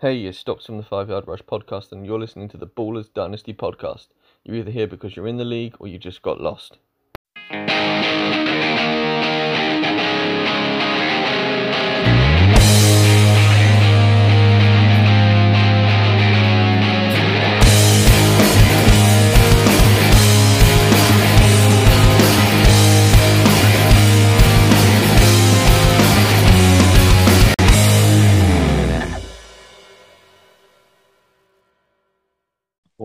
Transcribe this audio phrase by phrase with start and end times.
[0.00, 3.14] Hey, you stopped from the Five Yard Rush podcast and you're listening to the Ballers
[3.14, 4.08] Dynasty podcast.
[4.42, 6.78] You're either here because you're in the league or you just got lost.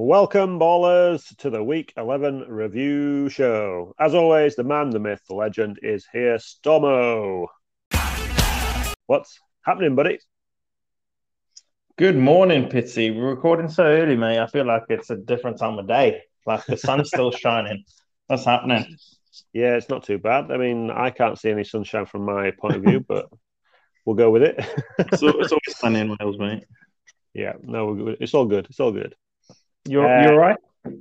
[0.10, 3.94] Welcome, ballers, to the Week 11 review show.
[4.00, 7.46] As always, the man, the myth, the legend is here, Stomo.
[9.06, 10.18] What's happening, buddy?
[11.96, 13.16] Good morning, Pitsy.
[13.16, 14.40] We're recording so early, mate.
[14.40, 16.24] I feel like it's a different time of day.
[16.44, 17.84] Like the sun's still shining.
[18.26, 18.98] What's happening?
[19.54, 20.52] Yeah, it's not too bad.
[20.52, 23.30] I mean, I can't see any sunshine from my point of view, but
[24.08, 24.60] we'll go with it.
[25.20, 26.64] so it's always sunny in Wales, mate.
[27.36, 28.66] yeah, no, it's all good.
[28.72, 29.14] It's all good.
[29.90, 30.58] You're Uh, you're right.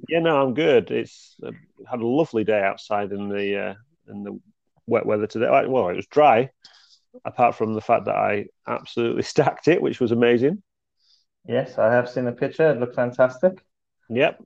[0.08, 0.90] Yeah, no, I'm good.
[0.90, 1.50] It's uh,
[1.88, 3.74] had a lovely day outside in the uh,
[4.08, 4.40] in the
[4.86, 5.46] wet weather today.
[5.66, 6.50] Well, it was dry,
[7.24, 10.62] apart from the fact that I absolutely stacked it, which was amazing.
[11.46, 12.70] Yes, I have seen the picture.
[12.70, 13.62] It looked fantastic.
[14.08, 14.42] Yep,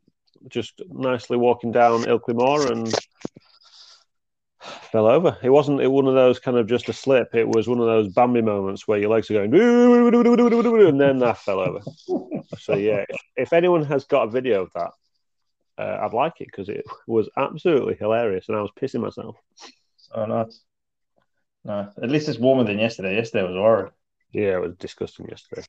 [0.48, 2.92] just nicely walking down Ilkley Moor and
[4.92, 5.36] fell over.
[5.42, 7.34] It wasn't it one of those kind of just a slip.
[7.34, 11.32] It was one of those Bambi moments where your legs are going and then I
[11.32, 11.80] fell over.
[12.58, 14.90] So yeah, if, if anyone has got a video of that,
[15.78, 19.36] uh, I'd like it because it was absolutely hilarious and I was pissing myself.
[20.14, 20.60] Oh, nice.
[21.64, 21.88] Nice.
[22.02, 23.16] At least it's warmer than yesterday.
[23.16, 23.92] Yesterday was horrid.
[24.32, 25.62] Yeah, it was disgusting yesterday.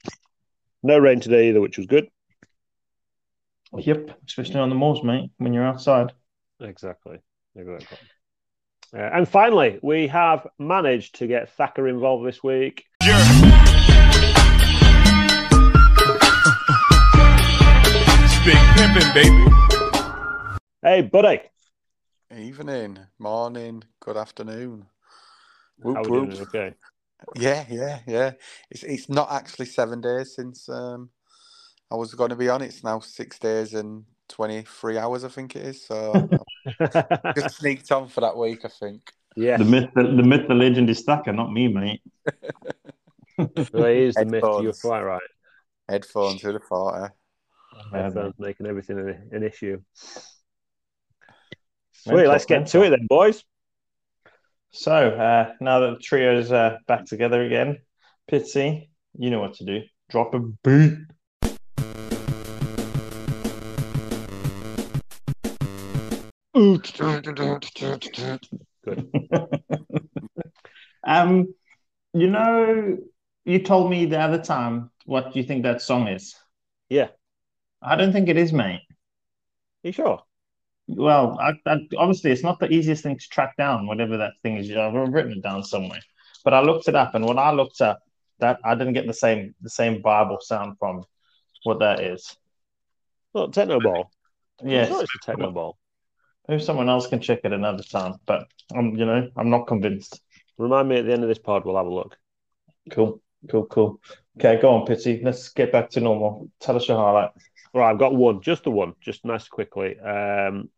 [0.82, 2.10] No rain today either, which was good.
[3.78, 5.32] Yep, especially on the moors, mate.
[5.38, 6.12] When you're outside.
[6.60, 7.20] Exactly.
[7.56, 7.98] Exactly.
[8.96, 12.86] Uh, and finally, we have managed to get Thacker involved this week.
[13.02, 13.12] It's
[18.46, 20.60] big pimpin', baby.
[20.84, 21.42] Hey, buddy.
[22.38, 24.86] Evening, morning, good afternoon.
[25.84, 26.30] How Whoop, we whoop.
[26.30, 26.42] doing?
[26.42, 26.74] Okay.
[27.36, 28.32] Yeah, yeah, yeah.
[28.70, 31.10] It's it's not actually seven days since um
[31.90, 32.62] I was going to be on.
[32.62, 35.86] It's now six days and twenty three hours, I think it is.
[35.86, 36.30] So
[36.80, 39.02] I just sneaked on for that week, I think.
[39.36, 42.02] yeah, The myth, the, the myth, the legend is Thacker, not me, mate.
[43.38, 44.44] well, it is the myth.
[44.44, 45.22] You're quite right.
[45.90, 47.04] Headphones, who'd have thought?
[47.04, 47.10] Eh?
[47.92, 49.82] Headphones making everything an, an issue.
[52.06, 53.44] Mental, Sweet, let's get to it then, boys.
[54.72, 57.78] So uh, now that the trio's uh, back together again,
[58.30, 59.82] Pitsy, you know what to do.
[60.10, 60.98] Drop a beat.
[68.86, 69.10] Good.
[71.04, 71.54] um,
[72.14, 72.98] you know,
[73.46, 76.36] you told me the other time what you think that song is.
[76.90, 77.08] Yeah.
[77.82, 78.82] I don't think it is, mate.
[79.84, 80.22] you sure?
[80.88, 84.58] Well, I, I, obviously, it's not the easiest thing to track down, whatever that thing
[84.58, 84.70] is.
[84.72, 86.02] I've written it down somewhere,
[86.44, 88.02] but I looked it up, and when I looked up,
[88.40, 91.06] that I didn't get the same the same Bible sound from
[91.64, 92.36] what that is.
[93.34, 94.12] Look, Techno Ball.
[94.64, 95.78] Yes, Sure it's a Techno Ball.
[96.48, 100.22] Maybe someone else can check it another time, but I'm, you know, I'm not convinced.
[100.58, 102.18] Remind me at the end of this pod, we'll have a look.
[102.92, 104.02] Cool, cool, cool.
[104.38, 105.24] Okay, go on, Pitsy.
[105.24, 106.50] Let's get back to normal.
[106.60, 107.32] Tell us your highlight.
[107.74, 110.00] Right, I've got one, just the one, just nice quickly.
[110.00, 110.70] Um,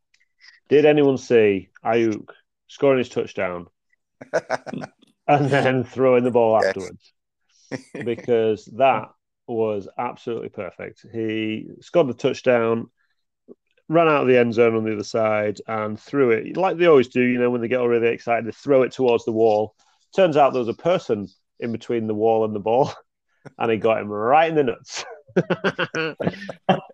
[0.69, 2.29] did anyone see Ayuk
[2.67, 3.67] scoring his touchdown
[5.27, 6.67] and then throwing the ball Yes.
[6.67, 7.11] afterwards?
[8.03, 9.09] because that
[9.47, 11.05] was absolutely perfect.
[11.11, 12.89] He scored the touchdown,
[13.87, 16.87] ran out of the end zone on the other side, and threw it like they
[16.87, 17.21] always do.
[17.21, 19.75] You know, when they get all really excited, they throw it towards the wall.
[20.15, 21.27] Turns out there was a person
[21.59, 22.93] in between the wall and the ball,
[23.57, 25.05] and he got him right in the nuts.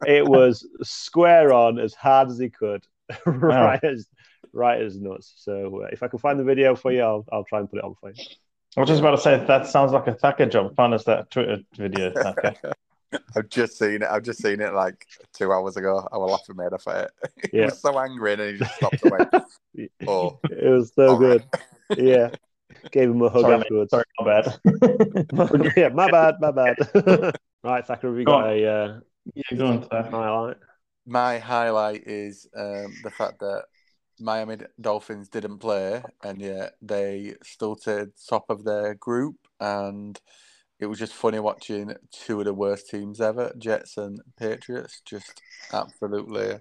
[0.07, 2.85] it was square on as hard as he could,
[3.25, 4.07] right as
[4.53, 5.33] right as nuts.
[5.37, 7.79] So uh, if I can find the video for you, I'll, I'll try and put
[7.79, 8.23] it on for you.
[8.77, 10.75] I was just about to say that sounds like a Thacker job.
[10.75, 12.73] Find us that Twitter video, Thacker.
[13.35, 14.07] I've just seen it.
[14.09, 16.07] I've just seen it like two hours ago.
[16.11, 17.11] I was laughing made off it.
[17.51, 17.65] He Yeah.
[17.65, 19.29] was so angry, and he just stopped and went,
[20.07, 21.43] "Oh, It was so good.
[21.89, 22.29] right." Yeah.
[22.91, 23.63] Gave him a hug Sorry, mate.
[23.63, 23.91] afterwards.
[23.91, 24.59] Sorry, my bad.
[25.77, 26.75] yeah, my bad, my bad.
[27.63, 28.53] right, Thacker, have you Go got on.
[28.53, 28.99] a uh,
[29.35, 30.09] yeah, go on, Thacker.
[30.09, 30.57] highlight?
[31.05, 33.63] My highlight is um, the fact that
[34.19, 40.19] Miami Dolphins didn't play, and yet they still to top of their group, and
[40.81, 45.41] it was just funny watching two of the worst teams ever, Jets and Patriots, just
[45.71, 46.59] absolutely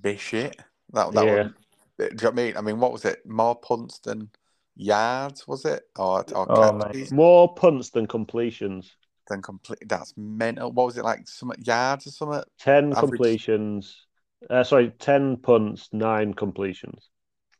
[0.00, 0.56] be shit.
[0.92, 1.42] That that Yeah.
[1.42, 1.52] was,
[1.98, 2.56] do you know what I mean?
[2.56, 3.24] I mean, what was it?
[3.26, 4.30] More punts than
[4.76, 5.82] yards, was it?
[5.98, 6.92] Or, or Oh?
[7.12, 8.96] More punts than completions.
[9.28, 9.80] than complete.
[9.88, 10.70] That's mental.
[10.70, 11.26] What was it like?
[11.26, 12.42] Some yards or something?
[12.60, 14.06] 10 Average- completions.
[14.48, 17.10] Uh, sorry, 10 punts, nine completions.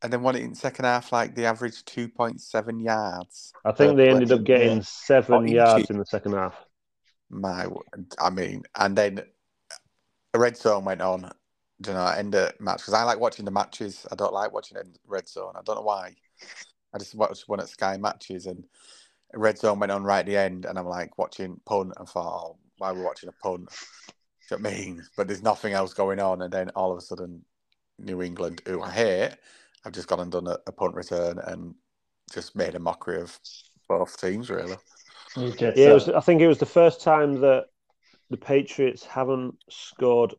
[0.03, 3.53] And then what in second half, like the average two point seven yards.
[3.65, 6.55] I think they uh, ended up getting seven yards in the second half.
[7.31, 7.67] My.
[8.19, 9.23] I mean, and then
[10.35, 11.31] a red zone went on.
[11.81, 14.07] Do you know, end of match because I like watching the matches.
[14.11, 15.53] I don't like watching in red zone.
[15.57, 16.15] I don't know why.
[16.95, 18.65] I just watched one at Sky matches and
[19.35, 22.47] red zone went on right at the end, and I'm like watching punt and thought,
[22.47, 23.69] oh, why are we watching a punt?
[24.49, 25.03] Do you know what I mean?
[25.17, 27.45] But there's nothing else going on, and then all of a sudden,
[27.99, 29.37] New England, who I hate,
[29.87, 31.75] have just gone and done a, a punt return and
[32.33, 33.39] just made a mockery of
[33.89, 34.77] both teams, really.
[35.37, 37.67] You Jets Yeah, it was, I think it was the first time that
[38.31, 40.35] the Patriots haven't scored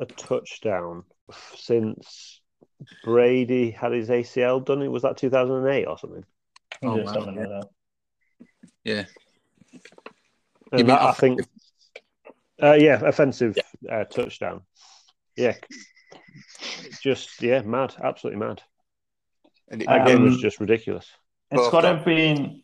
[0.00, 1.04] a touchdown
[1.54, 2.40] since
[3.04, 4.82] Brady had his ACL done.
[4.82, 6.24] It was that 2008 or something.
[6.82, 7.12] Oh, Yeah, wow.
[7.12, 7.68] something like that.
[8.84, 9.04] Yeah.
[10.72, 11.40] And that, I think,
[12.60, 13.56] uh, yeah, offensive
[13.88, 14.62] Uh, touchdown.
[15.36, 15.54] Yeah,
[17.00, 18.62] just yeah, mad, absolutely mad.
[19.72, 21.06] And it, Um, That game was just ridiculous.
[21.50, 21.96] It's got to done.
[21.96, 22.62] have been.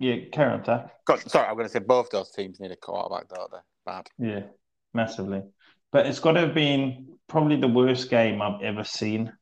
[0.00, 0.90] Yeah, carry on, Tack.
[1.06, 3.58] God, sorry, I'm going to say both those teams need a quarterback, don't they?
[3.86, 4.08] Bad.
[4.18, 4.42] Yeah,
[4.92, 5.42] massively.
[5.92, 9.32] But it's got to have been probably the worst game I've ever seen.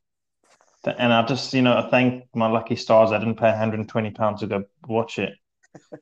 [0.85, 4.41] And I just, you know, I thank my lucky stars I didn't pay 120 pounds
[4.41, 5.33] to go watch it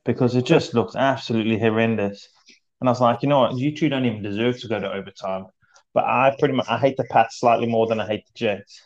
[0.05, 2.29] because it just looked absolutely horrendous.
[2.81, 4.93] And I was like, you know what, you two don't even deserve to go to
[4.93, 5.47] overtime.
[5.95, 8.83] But I pretty much I hate the Pats slightly more than I hate the Jets.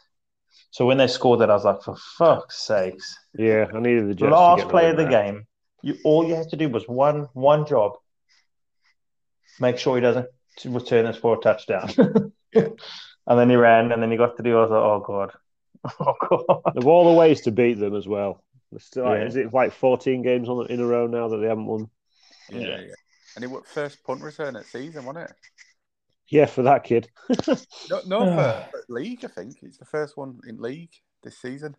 [0.70, 3.18] So when they scored that, I was like, for fuck's sakes.
[3.36, 4.30] Yeah, I needed the Jets.
[4.30, 5.10] Last play of the there.
[5.10, 5.46] game,
[5.82, 7.92] you all you had to do was one one job.
[9.58, 10.26] Make sure he doesn't
[10.64, 12.32] return this for a touchdown.
[13.26, 14.58] And then he ran, and then he got to do.
[14.58, 15.30] I was like, oh god,
[16.00, 16.76] oh god.
[16.76, 18.42] Of all the ways to beat them as well.
[18.78, 19.26] Still, like, Yeah.
[19.26, 21.90] Is it like 14 games on in a row now that they haven't won?
[22.50, 22.80] Yeah, Yeah.
[22.80, 22.94] yeah.
[23.36, 25.36] And it was first punt return at season, wasn't it?
[26.30, 27.08] Yeah, for that kid.
[27.90, 29.58] No, no for, for league, I think.
[29.62, 30.92] It's the first one in league
[31.22, 31.76] this season.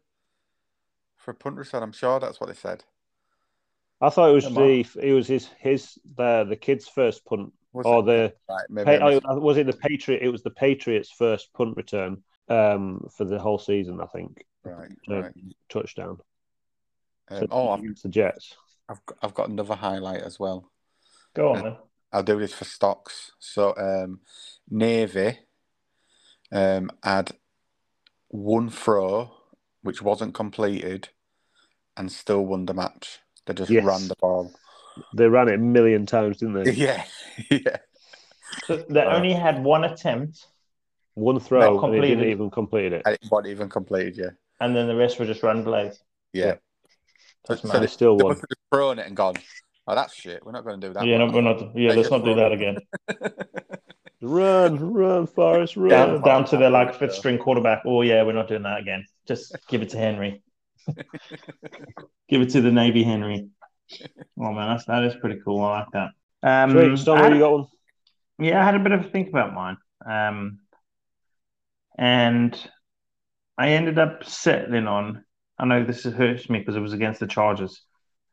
[1.15, 2.83] For a punt return, I'm sure that's what they said.
[4.01, 7.53] I thought it was Come the it was his his the the kid's first punt
[7.71, 8.05] Was or it?
[8.05, 10.21] the Right, maybe Hey, I oh, was it the Patriot?
[10.23, 14.43] It was the Patriots' first punt return um, for the whole season, I think.
[14.63, 15.33] right, uh, right.
[15.69, 16.17] Touchdown.
[17.29, 18.55] Um, So oh, I've, against the Jets.
[18.89, 20.69] I've, got, I've got another highlight as well.
[21.35, 21.75] Go on then.
[22.13, 23.31] I'll do this for stocks.
[23.39, 24.19] So, um,
[24.69, 25.39] Navy
[26.51, 27.31] um, had
[28.29, 29.31] one throw
[29.83, 31.09] which wasn't completed
[31.97, 33.19] and still won the match.
[33.45, 33.83] They just Yes.
[33.83, 34.51] ran the ball.
[35.15, 36.71] They ran it a million times, didn't they?
[36.75, 37.03] Yeah,
[37.49, 37.77] yeah.
[38.65, 40.45] So they only had one attempt,
[41.15, 43.01] One throw, Not and he didn't even complete it.
[43.05, 44.29] And it wasn't even completed, yeah.
[44.59, 45.99] and then the rest were just run plays.
[46.33, 46.55] Yeah.
[47.47, 47.81] That's So mad.
[47.81, 48.31] They still They won.
[48.33, 49.35] must have thrown it and gone,
[49.87, 50.45] oh, that's shit.
[50.45, 51.05] We're not going to do that.
[51.05, 51.61] yeah, no, one." we're not.
[51.75, 52.77] Yeah, They let's not do that again.
[54.23, 55.89] Run, run, Forrest, run.
[55.89, 57.81] Down, down to their like fifth string quarterback.
[57.87, 59.03] Oh yeah, we're not doing that again.
[59.27, 60.43] Just give it to Henry.
[62.29, 63.47] give it to the Navy Henry.
[64.39, 65.61] Oh man, that's, that is pretty cool.
[65.61, 66.09] I like that.
[66.43, 67.65] Um, Sweet, Stormy, I had- you got one?
[68.37, 69.77] Yeah, I had a bit of a think about mine.
[70.07, 70.59] Um,
[71.97, 72.55] and
[73.57, 75.23] I ended up settling on,
[75.59, 77.81] I know this hurts me because it was against the Chargers.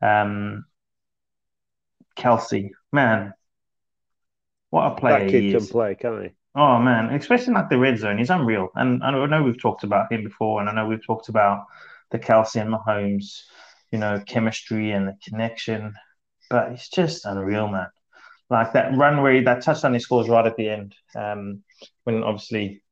[0.01, 0.65] Um,
[2.19, 3.33] Kelce, man,
[4.69, 5.67] what a player That kid he can is.
[5.67, 6.29] play, can't he?
[6.55, 8.69] Oh man, especially like the red zone, he's unreal.
[8.75, 11.29] And I know, I know we've talked about him before, and I know we've talked
[11.29, 11.65] about
[12.11, 13.43] the Kelce and Mahomes,
[13.91, 15.93] you know, chemistry and the connection,
[16.49, 17.87] but he's just unreal, man.
[18.49, 21.63] Like that run where he, that touchdown he scores right at the end, um,
[22.05, 22.83] when obviously,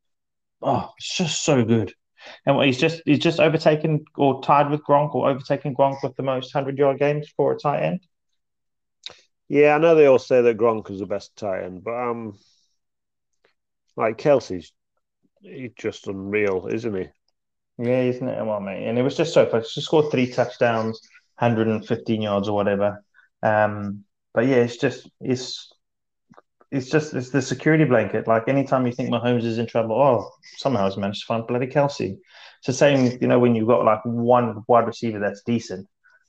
[0.62, 1.93] oh, it's just so good.
[2.46, 6.24] And he's just he's just overtaken or tied with Gronk or overtaken Gronk with the
[6.24, 8.01] most hundred yard games for a tight end.
[9.50, 12.38] Yeah, I know they all say that Gronk is the best tight end, but um,
[13.96, 14.72] like Kelce's,
[15.42, 17.08] he's just unreal, isn't he?
[17.77, 18.46] Yeah, isn't it?
[18.46, 19.63] Well, mate, and it was just so fun.
[19.70, 21.01] She scored three touchdowns,
[21.39, 23.04] 115 yards or whatever.
[23.44, 25.72] Um, but yeah, it's just it's
[26.72, 28.27] it's just it's the security blanket.
[28.27, 31.68] Like anytime you think Mahomes is in trouble, oh, somehow he's managed to find bloody
[31.68, 32.18] Kelce.
[32.60, 35.88] It's the same, you know, when you've got like one wide receiver that's decent.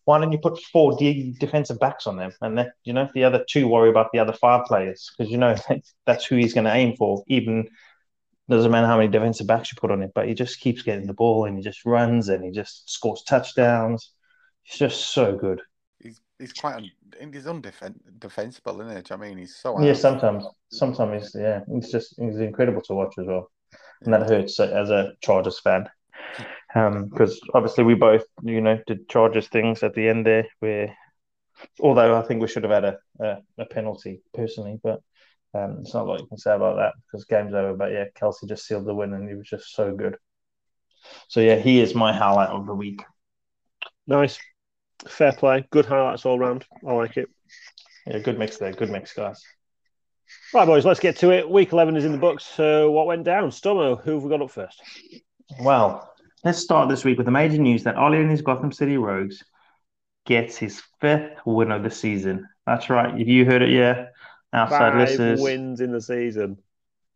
[0.09, 3.25] Why don't you put four de- defensive backs on them, and then you know the
[3.25, 5.55] other two worry about the other five players because you know
[6.07, 7.23] that's who he's going to aim for.
[7.27, 7.69] Even
[8.49, 11.07] doesn't matter how many defensive backs you put on it, but he just keeps getting
[11.07, 14.13] the ball and he just runs and he just scores touchdowns.
[14.63, 15.61] He's just so good.
[16.01, 16.91] He's, he's quite un,
[17.33, 19.03] he's undefensible, isn't he?
[19.03, 19.39] Do you know what I mean?
[19.39, 23.51] He's so Yeah, sometimes, sometimes yeah, he's just he's incredible to watch as well,
[24.03, 25.89] and that hurts uh, as a Chargers fan,
[26.75, 30.95] because obviously we both you know did Chargers things at the end there where
[31.81, 35.01] Although I think we should have had a, a, a penalty personally, but
[35.55, 37.75] um, it's not a lot you can say about that because game's over.
[37.75, 40.17] But yeah, Kelce just sealed the win and he was just so good.
[41.29, 43.03] So yeah, he is my highlight of the week.
[44.07, 44.39] Nice.
[45.07, 45.67] Fair play.
[45.71, 46.67] Good highlights all round.
[46.87, 47.29] I like it.
[48.07, 48.73] Yeah, good mix there.
[48.73, 49.43] Good mix, guys.
[50.53, 51.49] Right, boys, let's get to it.
[51.49, 52.45] Week 11 is in the books.
[52.45, 53.51] So, what went down?
[53.51, 54.83] Stomo, who have we got up first?
[55.61, 56.13] Well,
[56.45, 59.43] let's start this week with the major news that Ollie and his Gotham City Rogues
[60.27, 62.49] gets his fifth win of the season.
[62.67, 63.19] That's right.
[63.19, 64.07] If you heard it, yeah.
[64.53, 66.59] Outside Five listeners, wins in the season.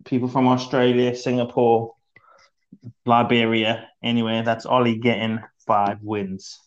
[0.04, 1.94] people from Australia, Singapore,
[3.06, 4.42] Liberia, anywhere.
[4.42, 6.58] That's Ollie getting five wins.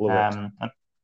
[0.00, 0.52] Um,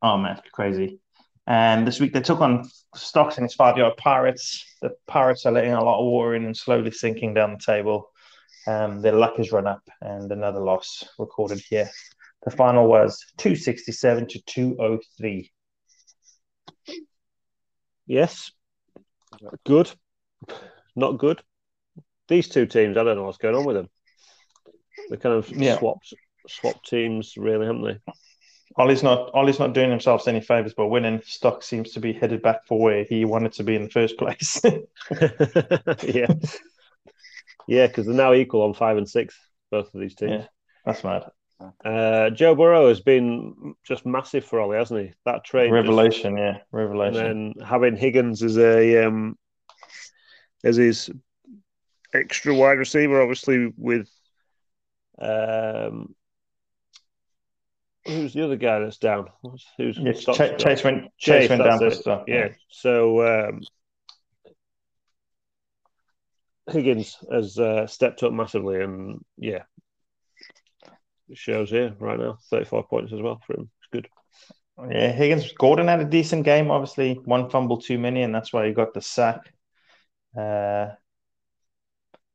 [0.02, 1.00] oh man, crazy.
[1.46, 4.64] And this week they took on Stocks and his five yard Pirates.
[4.82, 8.10] The Pirates are letting a lot of water in and slowly sinking down the table.
[8.66, 11.88] Um, their luck has run up and another loss recorded here.
[12.44, 15.50] The final was 267 to 203.
[18.06, 18.50] Yes.
[19.64, 19.90] Good.
[20.96, 21.42] Not good.
[22.28, 23.88] These two teams, I don't know what's going on with them.
[25.10, 25.78] They kind of Yeah.
[25.78, 26.12] swapped
[26.48, 27.98] swapped teams, really, haven't they?
[28.76, 31.20] Ollie's not Ollie's not doing himself any favors by winning.
[31.24, 34.16] Stock seems to be headed back for where he wanted to be in the first
[34.18, 34.60] place.
[36.04, 36.26] yeah.
[37.68, 39.38] Yeah, because they're now equal on five and six,
[39.70, 40.32] both of these teams.
[40.32, 40.46] Yeah.
[40.86, 41.24] That's mad.
[41.84, 45.12] Uh, Joe Burrow has been just massive for Ollie, hasn't he?
[45.26, 47.24] That trade, just- Revelation, yeah, Revelation.
[47.26, 49.36] and then having Higgins as a um,
[50.64, 51.10] as his
[52.14, 54.08] extra wide receiver, obviously with
[55.20, 56.14] um,
[58.06, 59.26] who's the other guy that's down?
[59.42, 60.84] Who's, who's Yeah, Stock's Chase.
[60.84, 62.02] Went Chase, Chase, went down that's for it.
[62.02, 62.22] stuff.
[62.28, 62.48] Yeah.
[62.70, 63.60] So um,
[66.68, 69.62] Higgins has uh, stepped up massively, and yeah,
[71.28, 72.38] it shows here right now.
[72.50, 73.70] Thirty-five points as well for him.
[73.80, 74.08] It's good.
[74.90, 76.70] Yeah, Higgins Gordon had a decent game.
[76.70, 79.52] Obviously, one fumble too many, and that's why he got the sack.
[80.36, 80.88] Uh,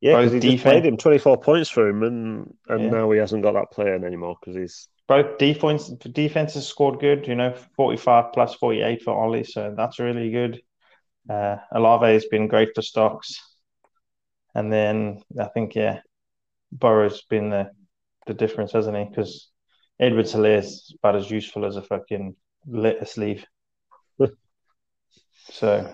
[0.01, 2.89] Yeah, because he defense- played him twenty-four points for him, and and Yeah.
[2.89, 7.27] now he hasn't got that player anymore because he's both defense defenses scored good.
[7.27, 10.61] You know, forty-five plus forty-eight for Ollie, so that's really good.
[11.29, 13.52] Uh, Alave has been great for stocks,
[14.55, 15.99] and then I think yeah,
[16.71, 17.71] Burrow's been the
[18.25, 19.05] the difference, hasn't he?
[19.05, 19.49] Because
[19.99, 23.45] Edward is about as useful as a fucking lettuce leaf.
[25.51, 25.93] so,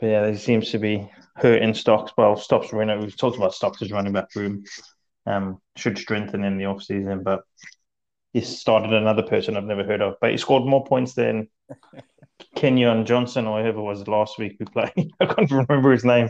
[0.00, 2.12] but yeah, he seems to be hurting stocks.
[2.16, 3.00] Well, stocks running.
[3.00, 4.64] We've talked about stocks as running back room.
[5.24, 7.42] Um, should strengthen in the off season, but
[8.32, 10.16] he started another person I've never heard of.
[10.20, 11.48] But he scored more points than
[12.56, 15.12] Kenyon Johnson or whoever was last week we played.
[15.20, 16.28] I can't remember his name.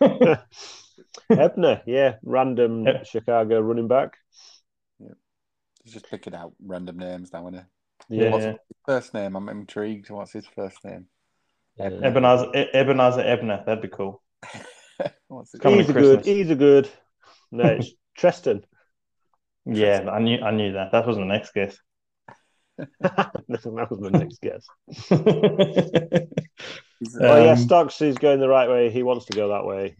[1.30, 1.82] Ebner.
[1.86, 3.02] Yeah, random Yeah.
[3.04, 4.16] Chicago running back.
[4.98, 5.14] Yeah.
[5.84, 7.64] He's just picking out random names now, isn't
[8.08, 8.56] Yeah, What's his
[8.86, 9.36] first name?
[9.36, 10.10] I'm intrigued.
[10.10, 11.06] What's his first name?
[11.76, 11.90] Yeah.
[12.02, 13.62] Ebenezer, Ebenezer Ebner.
[13.64, 14.22] That'd be cool.
[15.28, 15.62] What's it?
[15.64, 15.94] He's a good.
[15.94, 16.26] Christmas.
[16.26, 16.88] He's a good.
[17.50, 18.64] No, it's Trestan.
[19.66, 20.92] Yeah, I knew I knew that.
[20.92, 21.78] That was my next guess.
[23.00, 24.66] that was my next guess.
[27.00, 28.90] He's- Oh yeah, Stokes is going the right way.
[28.90, 29.96] He wants to go that way.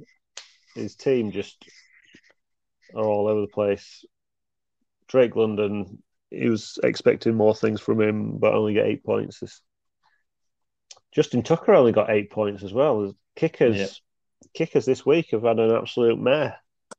[0.75, 1.65] His team just
[2.95, 4.05] are all over the place.
[5.09, 9.41] Drake London, he was expecting more things from him, but only get eight points.
[9.41, 9.61] This
[11.13, 13.13] Justin Tucker only got eight points as well.
[13.35, 13.87] Kickers, Yeah.
[14.55, 16.57] kickers this week have had an absolute mare.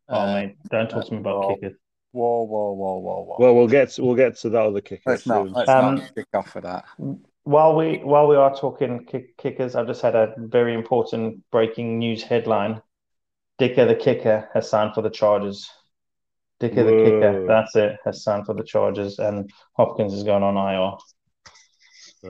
[0.09, 1.77] oh uh, mate, don't talk to me about uh, kickers.
[2.11, 3.35] Whoa, whoa, whoa, whoa, whoa.
[3.39, 5.53] Well, we'll get to, we'll get to that other kicker let's not soon.
[5.53, 6.83] let's Um, not kick off for that.
[7.43, 11.97] While we while we are talking kick, kickers, I've just had a very important breaking
[11.97, 12.81] news headline.
[13.57, 15.69] Dicker the kicker has signed for the Chargers.
[16.59, 20.55] Dicker the kicker, that's it, has signed for the Chargers, and Hopkins is going on
[20.55, 20.97] IR.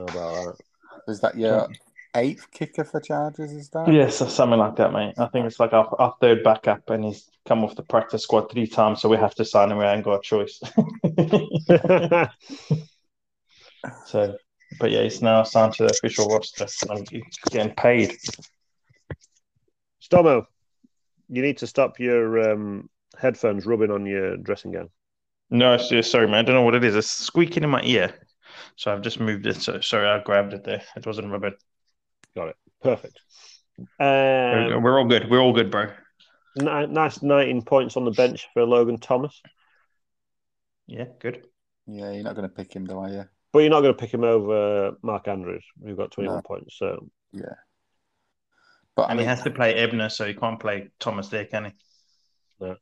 [0.02, 0.58] About
[1.06, 1.68] Is that your
[2.14, 3.52] eighth kicker for Chargers?
[3.52, 3.92] Is that?
[3.92, 5.14] Yes, or something like that, mate.
[5.18, 8.50] I think it's like our, our third backup, and he's come off the practice squad
[8.50, 9.78] three times, so we have to sign him.
[9.78, 10.60] We ain't got a choice.
[14.06, 14.36] so,
[14.78, 18.16] but yeah, he's now signed to the official roster, and he's getting paid.
[20.02, 20.46] Stomo,
[21.28, 22.88] you need to stop your um,
[23.18, 24.90] headphones rubbing on your dressing gown.
[25.50, 26.36] No, sorry, man.
[26.36, 26.96] I don't know what it is.
[26.96, 28.14] It's squeaking in my ear,
[28.76, 29.56] so I've just moved it.
[29.56, 30.82] So sorry, I grabbed it there.
[30.96, 31.52] It wasn't rubber.
[32.82, 33.20] Perfect.
[33.98, 35.30] We're, Um, we're all good.
[35.30, 35.92] We're all good, bro.
[36.56, 39.40] ni- nice 19 points on the bench for Logan Thomas,
[40.86, 41.44] Yeah, good.
[41.86, 43.24] Yeah, you're not going to pick him, though, are you?
[43.52, 46.42] But you're not going to pick him over Mark Andrews, who got 21 No.
[46.42, 46.78] points.
[46.78, 47.54] So Yeah.
[48.96, 51.66] But I And he has to play Ebner, so he can't play Thomas there, can
[51.66, 51.72] he?
[52.60, 52.74] yeah.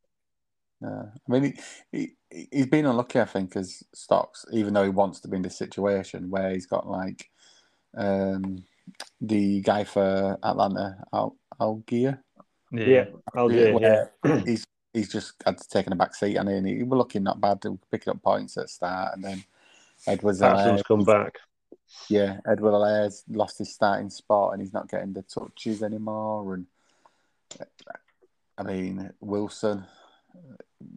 [0.82, 1.56] I mean,
[1.92, 5.36] he, he, he's been unlucky, I think, as stocks, even though he wants to be
[5.36, 7.30] in this situation where he's got like
[7.96, 8.64] um,
[9.20, 12.18] the guy for Atlanta, Al Allgeier.
[12.72, 14.06] Yeah, Allgeier, yeah.
[14.22, 17.22] where he's he's just had to take a back seat, and then he was looking
[17.22, 19.44] not bad, picking up points at start, and then
[20.06, 21.34] Edwards Paterson's come back.
[22.08, 26.54] yeah, Edward Alaire's lost his starting spot and he's not getting the touches anymore.
[26.54, 26.66] And
[28.56, 29.84] I mean, Wilson,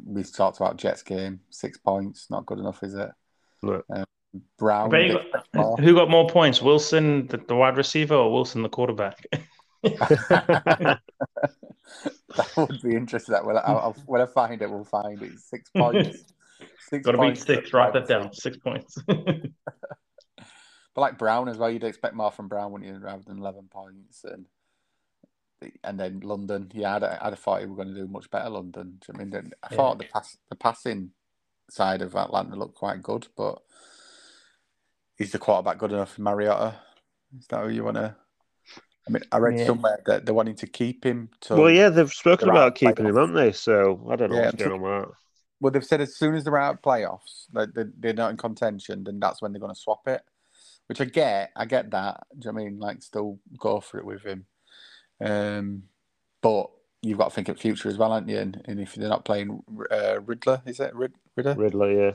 [0.06, 3.10] we've talked about Jets game, six points, not good enough, is it?
[3.62, 3.82] No.
[3.90, 4.06] Um,
[4.58, 8.34] Brown, But you bit got- who got more points, Wilson, the, the wide receiver, or
[8.34, 9.26] Wilson, the quarterback?
[9.84, 11.00] that
[12.58, 13.34] would be interesting.
[13.34, 15.40] That when I, I'll, when I find it, we'll find it.
[15.40, 16.24] Six points.
[16.94, 17.74] Six Got to beat six.
[17.74, 18.32] Write that down.
[18.34, 18.98] Six points.
[20.96, 23.68] But like Brown as well, you'd expect more from Brown, wouldn't you, rather than eleven
[23.68, 24.46] points and
[25.84, 26.70] and then London.
[26.72, 28.48] Yeah, I'd, I'd have thought he were going to do much better.
[28.52, 29.00] London.
[29.02, 29.76] Do you know what I mean, I Yeah.
[29.76, 31.10] thought the pass the passing
[31.68, 33.64] side of Atlanta looked quite good, but
[35.18, 36.14] is the quarterback good enough?
[36.14, 36.76] For Mariota.
[37.40, 38.16] Is that who you want to?
[39.08, 39.66] I mean, I read Yeah.
[39.66, 41.32] somewhere that they're wanting to keep him.
[41.42, 43.52] To, well, yeah, they've spoken about keeping him, haven't they?
[43.52, 45.16] So I don't know Yeah, what's going on with that.
[45.64, 48.36] Well, they've said as soon as they're out of playoffs, like they- they're not in
[48.38, 50.22] contention, then that's when they're going to swap it.
[50.88, 52.28] Which I get, I get that.
[52.38, 52.80] Do you know what I mean?
[52.80, 54.46] Like, still go for it with him.
[55.24, 55.84] Um,
[56.42, 56.70] but
[57.02, 58.40] you've got to think of future as well, haven't you?
[58.40, 61.56] And, and if they're not playing uh, Riddler, is it Rid- Ridder?
[61.58, 62.12] Riddler, yeah.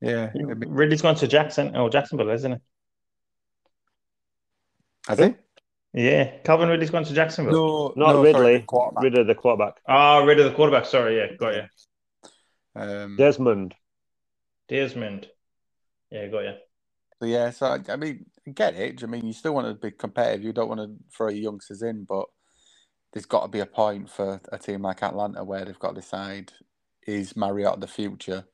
[0.00, 1.74] Yeah, it'd be- Ridley's gone to Jackson.
[1.74, 2.62] Oh, Jacksonville, isn't it?
[5.08, 5.34] has he?
[5.92, 7.92] Yeah, Calvin Ridley's gone to Jacksonville.
[7.96, 8.58] No, Not no, sorry, Ridley.
[8.58, 9.26] the quarterback.
[9.26, 9.80] The quarterback.
[9.88, 10.84] Ah, rid of the quarterback.
[10.86, 11.62] Sorry, yeah, got you.
[12.76, 13.74] Um, Desmond.
[14.68, 15.28] Desmond.
[16.10, 16.54] Yeah, got you.
[17.20, 19.02] So yeah, so I, I mean, I get it.
[19.02, 20.44] I mean, you still want to be competitive.
[20.44, 22.26] You don't want to throw your youngsters in, but
[23.12, 26.00] there's got to be a point for a team like Atlanta where they've got to
[26.00, 26.52] decide:
[27.06, 28.44] is Mariota the future,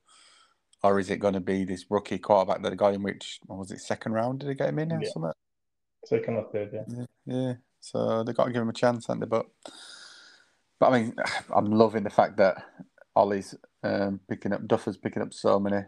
[0.83, 3.03] or is it going to be this rookie quarterback that they got in?
[3.03, 4.39] Which what was it second round?
[4.39, 5.09] Did they get him in or Yeah.
[5.09, 5.31] something?
[6.05, 6.83] Second or third, yeah.
[6.87, 7.53] Yeah, yeah.
[7.79, 9.27] So they've got to give him a chance, haven't they?
[9.27, 9.45] But,
[10.79, 11.15] but I mean,
[11.55, 12.63] I'm loving the fact that
[13.15, 15.83] Ollie's um, picking up Duffer's picking up so many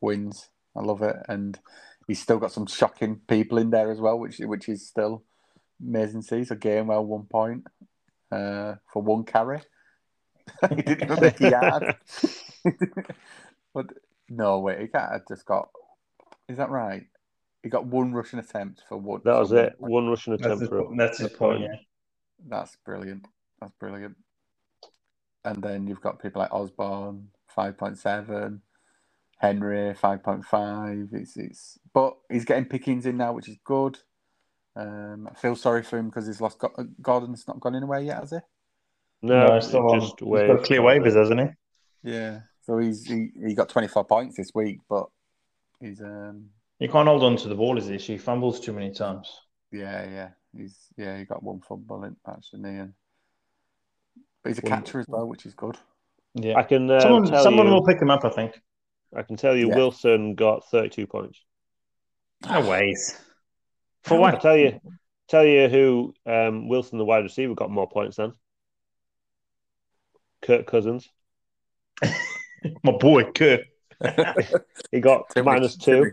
[0.00, 0.48] wins.
[0.76, 1.58] I love it, and
[2.06, 5.24] he's still got some shocking people in there as well, which which is still
[5.80, 6.44] amazing to see.
[6.44, 7.64] So Gainwell one point
[8.30, 9.60] uh, for one carry.
[10.68, 11.94] he didn't even make a yard.
[13.74, 13.86] but
[14.28, 15.68] no, wait, he can't have just got.
[16.48, 17.06] Is that right?
[17.62, 19.20] He got one rushing attempt for one.
[19.24, 19.78] That was it.
[19.78, 19.92] point.
[19.92, 21.76] One Russian That's attempt his, for that's his a point, yeah.
[22.48, 23.26] That's brilliant.
[23.60, 24.16] That's brilliant.
[25.44, 28.62] And then you've got people like Osborne, five point seven,
[29.38, 31.08] Henry, five point five.
[31.12, 33.98] It's it's but he's getting pickings in now, which is good.
[34.76, 36.58] Um, I feel sorry for him because he's lost.
[36.58, 38.38] Go- Gordon's not gone anywhere yet, has he?
[39.22, 40.00] No, No, it's still on.
[40.00, 40.46] just He's wait.
[40.46, 42.10] got clear waivers, hasn't he?
[42.12, 42.40] Yeah.
[42.62, 45.06] So he's he, he got twenty four points this week, but
[45.80, 48.12] he's um You can't hold on to the ball, is the issue.
[48.12, 49.30] He fumbles too many times.
[49.72, 52.92] yeah yeah he's yeah he got one fumble in actually, and
[54.42, 55.76] but he's a catcher as well, which is good.
[56.34, 56.56] Yeah.
[56.56, 57.72] I can uh, someone tell someone you.
[57.72, 58.60] will pick him up, I think.
[59.16, 59.76] I can tell you, Yeah.
[59.76, 61.40] Wilson got thirty-two points.
[62.48, 63.18] No ways.
[64.04, 64.80] For I'll tell you,
[65.28, 68.32] tell you who um, Wilson, the wide receiver, got more points than.
[70.42, 71.08] Kirk Cousins.
[72.82, 73.62] My boy, Kirk.
[74.90, 76.00] He got Too many- minus too two.
[76.00, 76.12] many-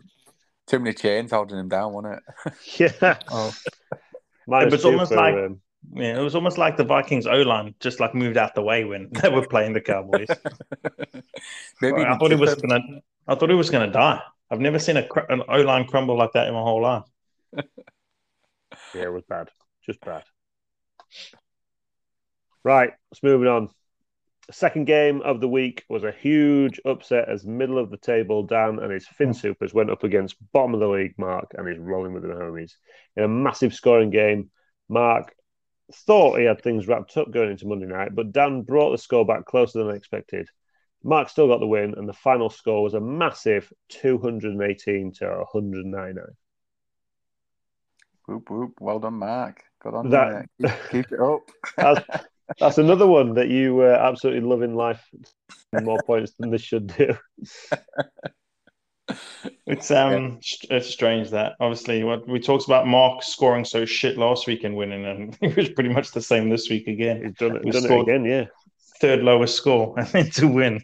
[0.67, 2.53] Too many chains holding him down, wasn't it?
[3.01, 3.53] Yeah, Oh,
[4.47, 5.61] minus it's two almost for, like- um,
[5.93, 8.83] Yeah, it was almost like the Vikings O line just like moved out the way
[8.83, 10.27] when they were playing the Cowboys.
[11.81, 12.81] maybe I thought it was gonna.
[13.27, 14.21] I thought he was gonna die.
[14.49, 17.03] I've never seen a cr- an O line crumble like that in my whole life.
[17.53, 19.49] yeah, it was bad,
[19.85, 20.23] just bad.
[22.63, 23.69] Right, let's moving on.
[24.49, 28.79] Second game of the week was a huge upset as middle of the table Dan
[28.79, 32.13] and his Fin Supers went up against bottom of the league Mark and his rolling
[32.13, 32.73] with the homies
[33.17, 34.49] in a massive scoring game.
[34.87, 35.33] Mark
[35.93, 39.25] thought he had things wrapped up going into Monday night, but Dan brought the score
[39.25, 40.49] back closer than I expected.
[41.03, 46.15] Mark still got the win, and the final score was a massive 218 to 199.
[48.27, 48.73] Whoop, whoop.
[48.81, 49.63] Well done, Mark.
[49.81, 50.67] Good on That- you.
[50.67, 51.41] Keep, keep it up.
[51.77, 52.25] That's,
[52.59, 55.05] that's another one that you uh, absolutely love in life.
[55.81, 57.15] More points than this should do.
[59.65, 64.17] It's um, st- it's strange that obviously what we talked about Mark scoring so shit
[64.17, 67.23] last week and winning, and it was pretty much the same this week again.
[67.23, 68.45] He's done it, We done it again, yeah.
[68.99, 70.83] Third lowest score and then to win.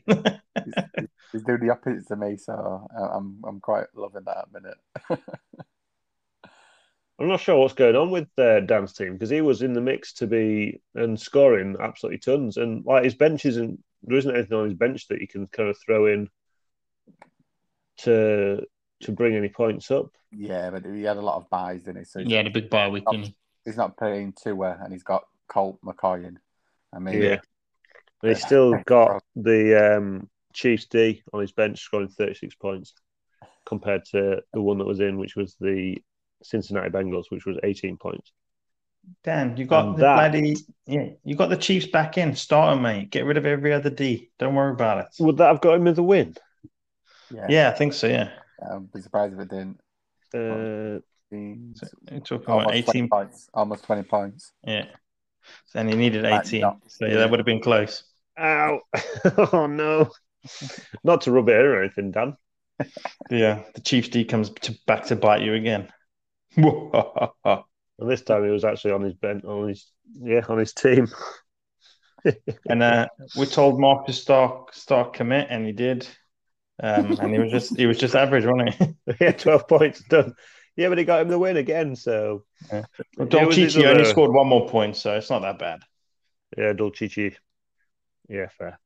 [1.31, 4.61] He's doing the opposite to me, so I- I'm I'm quite loving that at the
[4.61, 5.23] minute.
[7.19, 9.81] I'm not sure what's going on with uh, Dan's team because he was in the
[9.81, 14.57] mix to be and scoring absolutely tons, and like his bench isn't there isn't anything
[14.57, 16.27] on his bench that you can kind of throw in
[17.99, 18.61] to
[19.01, 20.07] to bring any points up.
[20.31, 22.03] Yeah, but he had a lot of buys, didn't he?
[22.05, 23.03] So he's, Yeah, the big bye week.
[23.09, 23.35] didn't he?
[23.65, 26.39] he's not playing Tua, and he's got Colt McCoy in.
[26.93, 27.39] I mean, Yeah.
[28.21, 32.93] And he's still got the um, Chiefs D on his bench scoring 36 points
[33.65, 35.97] compared to the one that was in, which was the
[36.41, 38.31] Cincinnati Bengals, which was 18 points.
[39.25, 42.33] Damn, you got And the that- bloody yeah, you got the Chiefs back in.
[42.35, 43.09] Start 'em, mate.
[43.09, 44.29] Get rid of every other D.
[44.39, 45.07] Don't worry about it.
[45.19, 46.35] Would that have got him with a win?
[47.33, 48.07] Yeah, Yeah, I think so.
[48.07, 48.29] Yeah,
[48.61, 49.79] I'd be surprised if it didn't.
[50.33, 51.81] Uh, He's
[52.29, 53.09] you're about almost 20 eighteen.
[53.09, 53.49] points.
[53.53, 54.51] Almost 20 points.
[54.65, 54.85] Yeah,
[55.73, 56.61] and he needed eighteen.
[56.61, 56.77] no.
[56.87, 58.03] So yeah, that would have been close.
[58.39, 58.79] ow!
[59.53, 60.09] oh no!
[61.03, 62.37] Not to rub it in or anything, Dan.
[63.29, 65.89] Yeah, the Chiefs D comes to, back to bite you again.
[66.55, 66.67] and
[67.99, 69.91] And this time he was actually on his bench, on his
[70.21, 71.07] yeah, on his team.
[72.67, 76.07] And uh, we told Mark to start start commit, and he did.
[76.81, 79.13] Um, and he was just he was just average, wasn't he?
[79.19, 80.33] he had 12 points done.
[80.75, 81.95] Yeah, but he got him the win again.
[81.95, 82.85] So Well,
[83.17, 85.81] Who was only scored one more point, so it's not that bad.
[86.57, 87.35] yeah, Dulcich.
[88.27, 88.79] Yeah, fair.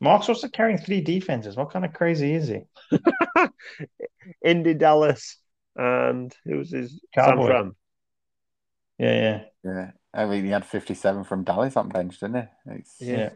[0.00, 1.56] Mark's also carrying three defenses.
[1.56, 2.62] What kind of crazy is he?
[4.44, 5.38] Indy, Dallas,
[5.76, 7.42] and who was his Cowboy.
[7.42, 7.72] San Fran?
[8.98, 9.90] Yeah, yeah, Yeah.
[10.12, 12.72] I mean, he had 57 from Dallas on bench, didn't he?
[12.72, 13.30] It's, yeah.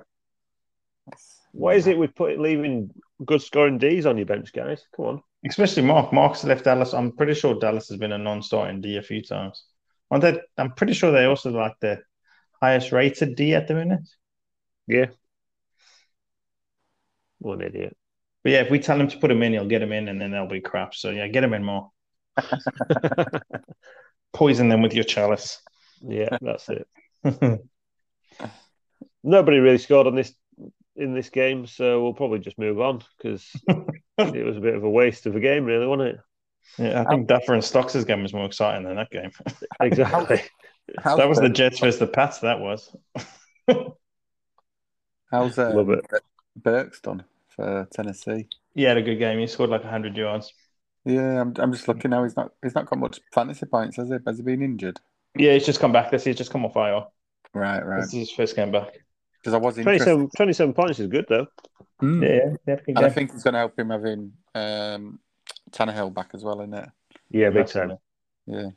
[1.07, 2.91] it's- What is it with put, leaving
[3.25, 4.85] good scoring D's on your bench, guys?
[4.97, 5.23] Come on.
[5.47, 6.13] Especially Mark.
[6.13, 6.93] Mark's left Dallas.
[6.93, 9.65] I'm pretty sure Dallas has been a non-starting D a few times.
[10.11, 10.41] Aren't they?
[10.57, 12.01] I'm pretty sure they also like the
[12.61, 14.09] highest rated D at the minute.
[14.87, 15.07] Yeah.
[17.39, 17.97] What an idiot.
[18.43, 20.21] But yeah, if we tell him to put him in, he'll get him in, and
[20.21, 20.95] then they'll be crap.
[20.95, 21.91] So yeah, get him in more.
[24.33, 25.61] Poison them with your chalice.
[26.03, 26.89] Yeah, that's it.
[29.23, 30.33] Nobody really scored on this
[30.99, 33.51] in this game, so we'll probably just move on because
[34.19, 36.21] it was a bit of a waste of a game, really, wasn't it?
[36.79, 39.31] yeah, I think Duffer and Stocks' game was more exciting than that game.
[39.81, 40.41] Exactly.
[41.03, 42.41] how's that was the Jets versus the Pats.
[42.41, 42.95] That was.
[45.31, 46.05] How's um, Love it.
[46.57, 48.49] Burks done for Tennessee?
[48.75, 49.39] He had a good game.
[49.39, 50.53] He scored like 100 yards.
[51.05, 52.25] Yeah, I'm, I'm just looking now.
[52.25, 54.17] He's not he's not got much fantasy points, has he?
[54.27, 54.99] Has he been injured?
[55.37, 56.11] Yeah, he's just come back.
[56.11, 57.07] This he's just come off IR.
[57.55, 58.01] Right, right.
[58.01, 58.99] This is his first game back.
[59.49, 61.47] Because I was 27, 27 points is good, though.
[62.03, 62.23] Mm.
[62.23, 62.95] Yeah, yeah, yeah.
[62.97, 65.19] And I think it's going to help him having um,
[65.71, 66.89] Tannehill back as well, isn't it?
[67.31, 67.97] Yeah, big time.
[68.47, 68.71] Yeah.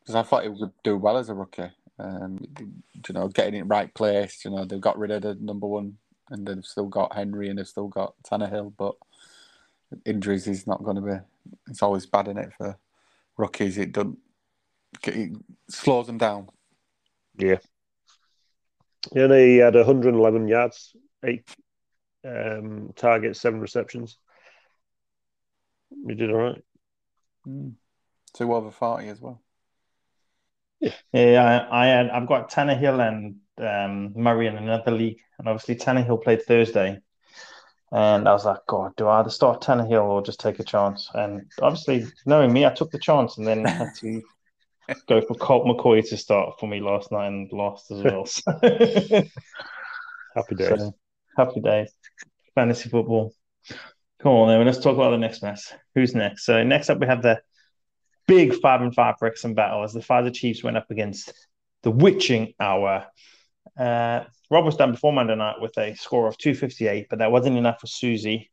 [0.00, 1.70] Because I thought he would do well as a rookie.
[1.98, 4.44] Um, you know, getting it right place.
[4.46, 5.98] You know, they've got rid of the number one,
[6.30, 8.72] and they've still got Henry, and they've still got Tannehill.
[8.78, 8.94] But
[10.06, 11.18] injuries is not going to be.
[11.68, 12.78] It's always bad in it for
[13.36, 13.76] rookies.
[13.76, 14.18] It doesn't.
[15.04, 15.36] It
[15.68, 16.48] slows them down.
[17.36, 17.56] Yeah.
[19.12, 21.48] He had 111 yards, eight
[22.24, 24.18] um, targets, seven receptions.
[26.06, 26.62] He did all right.
[27.46, 27.74] Mm.
[28.34, 29.40] Two over forty as well.
[31.12, 35.76] Yeah, I, I had I've got Tannehill and um, Murray in another league, and obviously
[35.76, 37.00] Tannehill played Thursday,
[37.92, 41.08] and I was like, God, do I either start Tannehill or just take a chance?
[41.14, 44.22] And obviously, knowing me, I took the chance, and then had to
[45.08, 48.26] go for Colt McCoy to start for me last night and lost as well.
[50.36, 50.68] So, Happy days.
[50.68, 50.94] so,
[51.38, 51.92] happy days,
[52.54, 53.32] fantasy football.
[54.20, 55.72] Come on, then let's talk about the next mess.
[55.94, 56.44] Who's next?
[56.44, 57.40] So next up, we have the
[58.26, 61.32] big five and five Wrexham battle as the Father Chiefs went up against
[61.84, 63.06] the Witching Hour.
[63.78, 67.56] Uh, Rob was done before Monday night with a score of 258, but that wasn't
[67.56, 68.50] enough for Susie.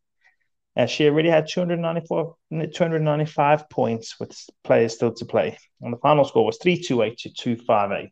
[0.76, 2.36] Uh, she already had 294,
[2.74, 5.58] 295 points with players still to play.
[5.82, 8.12] And the final score was 328 to 258.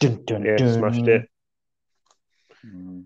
[0.00, 0.74] Dun, dun, Yeah, dun.
[0.74, 1.28] smashed it.
[2.66, 3.04] Mm.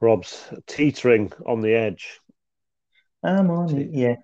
[0.00, 2.20] Rob's teetering on the edge.
[3.22, 4.16] I'm on it, yeah.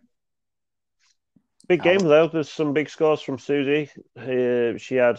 [1.66, 2.28] Big game, though.
[2.28, 3.90] There's some big scores from Susie.
[4.16, 5.18] Uh, she had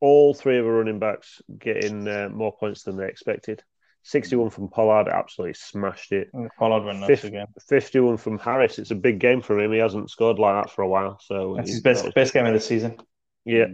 [0.00, 3.62] all three of her running backs getting uh, more points than they expected.
[4.04, 6.30] 61 from Pollard, absolutely smashed it.
[6.58, 7.46] Pollard went nuts Fifth- again.
[7.68, 8.78] 51 from Harris.
[8.78, 9.72] It's a big game for him.
[9.72, 11.18] He hasn't scored like that for a while.
[11.20, 12.98] So That's he- his best that best game of the season.
[13.44, 13.66] Yeah.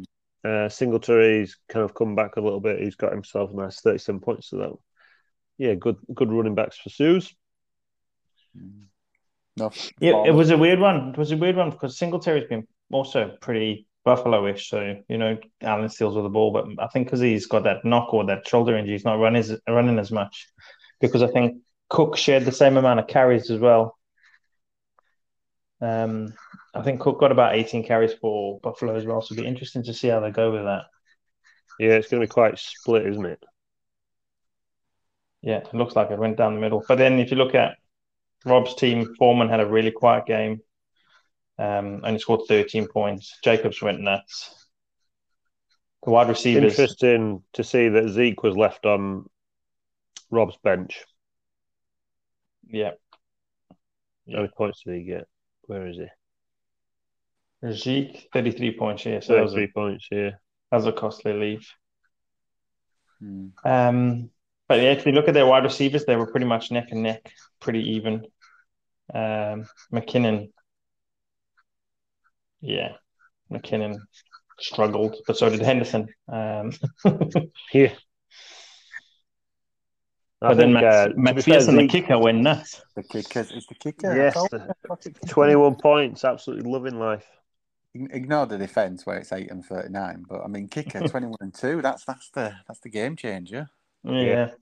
[0.42, 2.80] Uh, Singletary's kind of come back a little bit.
[2.80, 4.72] He's got himself a nice 37 points to that.
[5.58, 7.34] Yeah, good good running backs for Suze.
[8.56, 8.84] Mm.
[9.56, 11.10] No, Yeah, it was a weird one.
[11.10, 14.68] It was a weird one because Singletary's been also pretty Buffalo-ish.
[14.68, 17.84] So you know, Allen steals with the ball, but I think because he's got that
[17.84, 20.48] knock or that shoulder injury, he's not running as, running as much.
[21.00, 23.96] Because I think Cook shared the same amount of carries as well.
[25.80, 26.34] Um,
[26.74, 29.22] I think Cook got about 18 carries for Buffalo as well.
[29.22, 30.86] So it'll be interesting to see how they go with that.
[31.78, 33.42] Yeah, it's going to be quite split, isn't it?
[35.40, 36.82] Yeah, it looks like it went down the middle.
[36.86, 37.76] But then if you look at
[38.44, 40.62] Rob's team, Foreman had a really quiet game.
[41.60, 43.38] Um, only scored 13 points.
[43.44, 44.66] Jacobs went nuts.
[46.02, 46.72] The wide receivers.
[46.72, 49.26] Interesting to see that Zeke was left on
[50.30, 51.04] Rob's bench.
[52.66, 52.92] Yeah.
[54.30, 55.26] How many points did he get?
[55.62, 56.06] Where is he?
[57.72, 59.20] Zeke, 33 points here.
[59.20, 60.08] So that was, a, Thirty-three points.
[60.10, 60.30] Yeah.
[60.70, 61.68] that was a costly leave.
[63.18, 63.48] Hmm.
[63.66, 64.30] Um,
[64.66, 67.02] but yeah, if you look at their wide receivers, they were pretty much neck and
[67.02, 68.24] neck, pretty even.
[69.12, 70.52] Um, McKinnon,
[72.60, 72.92] yeah,
[73.50, 73.98] McKinnon
[74.58, 76.08] struggled, but so did Henderson.
[76.28, 76.72] Um,
[77.72, 77.92] Yeah.
[80.42, 82.80] I but then think, uh, Matt, to McPherson, the kicker, went nuts.
[82.96, 84.16] The kicker is the kicker.
[84.16, 84.74] Yes, the-
[85.28, 87.26] 21 points, absolutely loving life.
[87.94, 91.36] Ignore the defense where it's eight and thirty nine, but I mean kicker twenty one
[91.40, 91.82] and two.
[91.82, 93.68] That's that's the that's the game changer.
[94.04, 94.52] Yeah.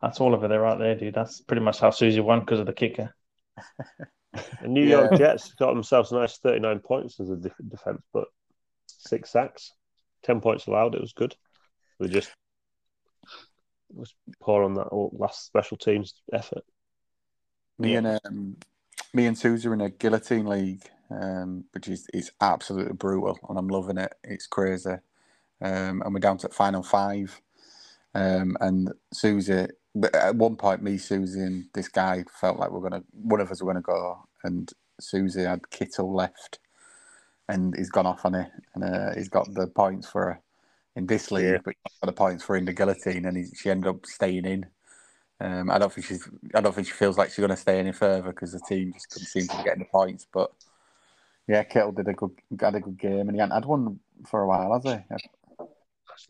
[0.00, 1.14] That's all of it right there, dude.
[1.14, 3.14] That's pretty much how Susie won because of the kicker.
[4.60, 5.00] The New Yeah.
[5.00, 8.28] York Jets got themselves a nice 39 points as a defense, but
[8.86, 9.72] six sacks,
[10.22, 10.94] 10 points allowed.
[10.94, 11.34] It was good.
[12.00, 12.30] They just
[13.92, 16.64] was poor on that last special teams effort.
[17.78, 17.98] Me Yeah.
[17.98, 18.56] and um,
[19.12, 23.58] me and Suze are in a guillotine league, um, which is is absolutely brutal, and
[23.58, 24.14] I'm loving it.
[24.24, 24.96] It's crazy,
[25.60, 27.40] um, and we're down to final five.
[28.14, 29.66] Um, and Susie,
[30.14, 33.62] at one point, me, Susie, and this guy felt like we're gonna one of us
[33.62, 34.70] were gonna go, and
[35.00, 36.58] Susie had Kittle left,
[37.48, 40.40] and he's gone off on it, and uh, he's got the points for her
[40.96, 41.58] in this league, Yeah.
[41.64, 44.44] but he's got the points for in the guillotine, and he, she ended up staying
[44.44, 44.66] in.
[45.40, 46.28] Um, I don't think she's.
[46.54, 48.92] I don't think she feels like she's going to stay any further because the team
[48.92, 50.26] just couldn't seem to be getting the points.
[50.32, 50.52] But
[51.48, 53.98] yeah, Kittle did a good, had a good game, and he hadn't had one
[54.28, 55.00] for a while, has he?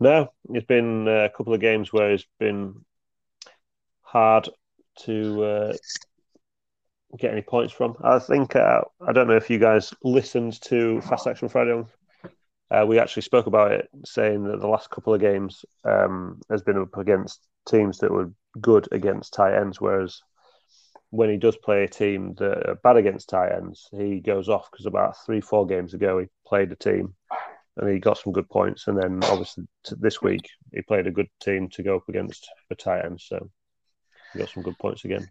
[0.00, 2.84] No, it's been uh, a couple of games where it's been
[4.00, 4.48] hard
[5.04, 5.72] to uh,
[7.18, 7.96] get any points from.
[8.02, 11.82] I think uh, I don't know if you guys listened to Fast Action Friday.
[12.70, 16.62] Uh, we actually spoke about it, saying that the last couple of games um, has
[16.62, 20.22] been up against teams that were good against tight ends, whereas
[21.10, 24.70] when he does play a team that are bad against tight ends, he goes off
[24.70, 27.14] because about three, four games ago he played a team
[27.76, 28.86] and he got some good points.
[28.88, 32.48] And then obviously t- this week he played a good team to go up against
[32.68, 33.50] for tight ends, so
[34.32, 35.28] he got some good points again.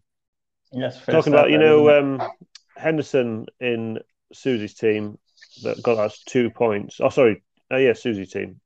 [0.71, 2.31] Yes, Talking about you there, isn't know um,
[2.77, 3.99] Henderson in
[4.33, 5.17] Susie's team
[5.63, 6.99] that got us two points.
[7.01, 8.61] Oh, sorry, oh yeah, Susie's team.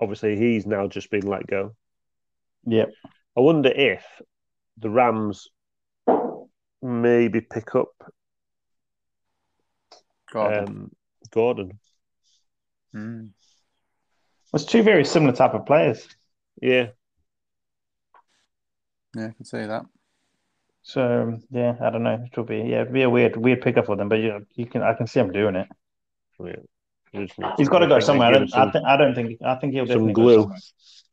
[0.00, 1.74] Obviously, he's now just been let go.
[2.66, 2.90] Yep.
[3.36, 4.04] I wonder if
[4.78, 5.48] the Rams
[6.82, 7.90] maybe pick up
[10.32, 10.68] Gordon.
[10.68, 10.90] um,
[11.30, 11.78] Gordon.
[12.94, 13.30] Mm.
[14.54, 16.06] It's two very similar type of players.
[16.60, 16.88] Yeah,
[19.14, 19.84] Yeah, I can see that.
[20.82, 22.24] So um, yeah, I don't know.
[22.24, 24.66] It will be yeah, it'd be a weird weird pickup for them, but you you
[24.66, 25.68] can I can see him doing it.
[26.42, 26.56] yeah.
[27.12, 28.28] We just need He's got to go somewhere.
[28.28, 30.36] I don't, I, some- think, I don't think I think he'll some definitely glue.
[30.36, 30.58] go somewhere.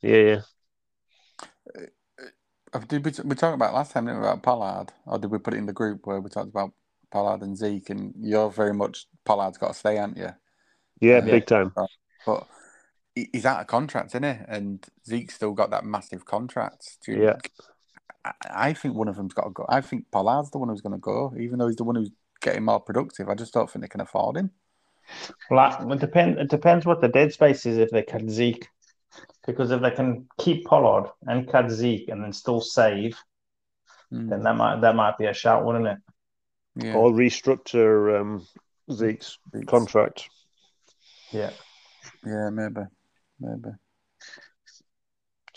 [0.01, 0.17] yeah,
[1.77, 1.85] yeah.
[2.73, 5.37] Uh, Did we, we talked about last time didn't we, about Pollard, or did we
[5.39, 6.71] put it in the group where we talked about
[7.11, 7.89] Pollard and Zeke?
[7.89, 10.29] And you're very much Pollard's got to stay, aren't you?
[10.99, 11.31] Yeah, Yeah.
[11.31, 11.73] big time.
[12.25, 12.47] But
[13.15, 14.43] he's out of contract, isn't he?
[14.47, 16.97] And Zeke's still got that massive contract.
[17.05, 17.37] Do you- Yeah.
[18.23, 19.65] I, I think one of them's got to go.
[19.69, 22.11] I think Pollard's the one who's going to go, even though he's the one who's
[22.41, 23.29] getting more productive.
[23.29, 24.51] I just don't think they can afford him.
[25.49, 26.39] Well, I- it depends.
[26.39, 28.67] It depends what the dead space is if they cut Zeke,
[29.45, 33.17] because if they can keep Pollard and cut Zeke and then still save,
[34.13, 35.97] Mm, then that might that might be a shout, wouldn't it?
[36.75, 36.93] yeah.
[36.95, 38.45] Or restructure um,
[38.91, 40.29] Zeke's Zeke's- contract.
[41.33, 41.51] Yeah.
[42.25, 42.81] Yeah, maybe,
[43.39, 43.69] maybe.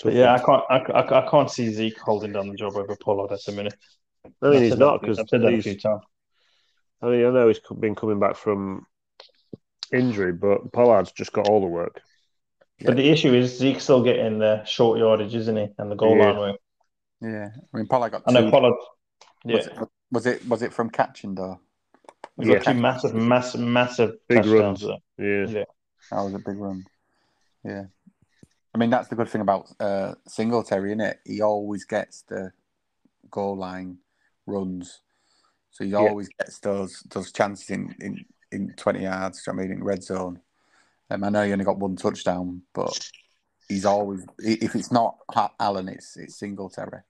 [0.02, 0.62] But yeah, I can't.
[0.70, 3.74] I, I, I can't see Zeke holding down the job over Pollard at the minute.
[4.42, 5.64] I mean, he's not because I've said that a he's.
[5.64, 6.02] few times.
[7.02, 8.86] I mean, I know he's been coming back from
[9.92, 12.00] injury, but Pollard's just got all the work.
[12.84, 15.68] But the issue is Zeke's still getting the short yardage, isn't he?
[15.78, 16.30] And the goal Yeah.
[16.30, 16.60] line work.
[17.20, 18.50] Yeah, I mean, Pollard got I know two.
[18.50, 18.74] Pollard.
[19.44, 19.78] Yeah, Was, it,
[20.12, 21.60] was it was it from catching though?
[22.38, 24.84] He's got two massive, massive, massive Big touchdowns.
[24.84, 25.00] runs.
[25.18, 25.64] Yeah, Yeah.
[26.10, 26.84] That was a big run.
[27.64, 27.84] Yeah.
[28.74, 31.20] I mean, that's the good thing about uh, Singletary, isn't it?
[31.24, 32.52] He always gets the
[33.30, 33.98] goal line
[34.46, 35.00] runs.
[35.70, 35.98] So he Yeah.
[35.98, 39.68] always gets those those chances in, in, in 20 yards, do you know what I
[39.68, 40.40] mean, in red zone.
[41.10, 43.10] Um, I know he only got one touchdown, but
[43.68, 47.00] he's always, if it's not Ha- Allen, it's, it's Singletary.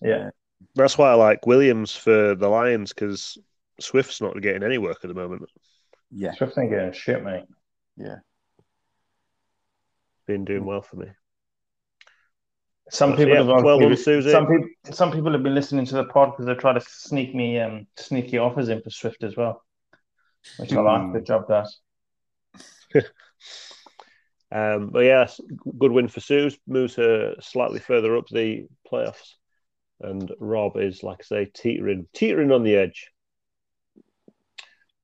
[0.00, 0.30] Yeah.
[0.74, 3.38] that's why I like Williams for the Lions because
[3.82, 5.42] Swift's not getting any work at the moment.
[6.10, 7.44] Yeah, Swift ain't getting shit, mate.
[7.96, 8.16] yeah.
[10.26, 11.06] Been doing well for me.
[12.90, 14.30] Some But, people yeah, have asked well me- done, Susie.
[14.30, 17.34] Some people, some people have been listening to the pod because they try to sneak
[17.34, 19.62] me um sneaky offers in for Swift as well.
[20.58, 21.12] which I like.
[21.12, 21.78] Good job, guys.
[24.54, 25.40] Um, but yes,
[25.78, 26.58] good win for Suze.
[26.66, 29.36] Moves her slightly further up the playoffs,
[30.02, 33.10] and Rob is, like I say, teetering, teetering on the edge.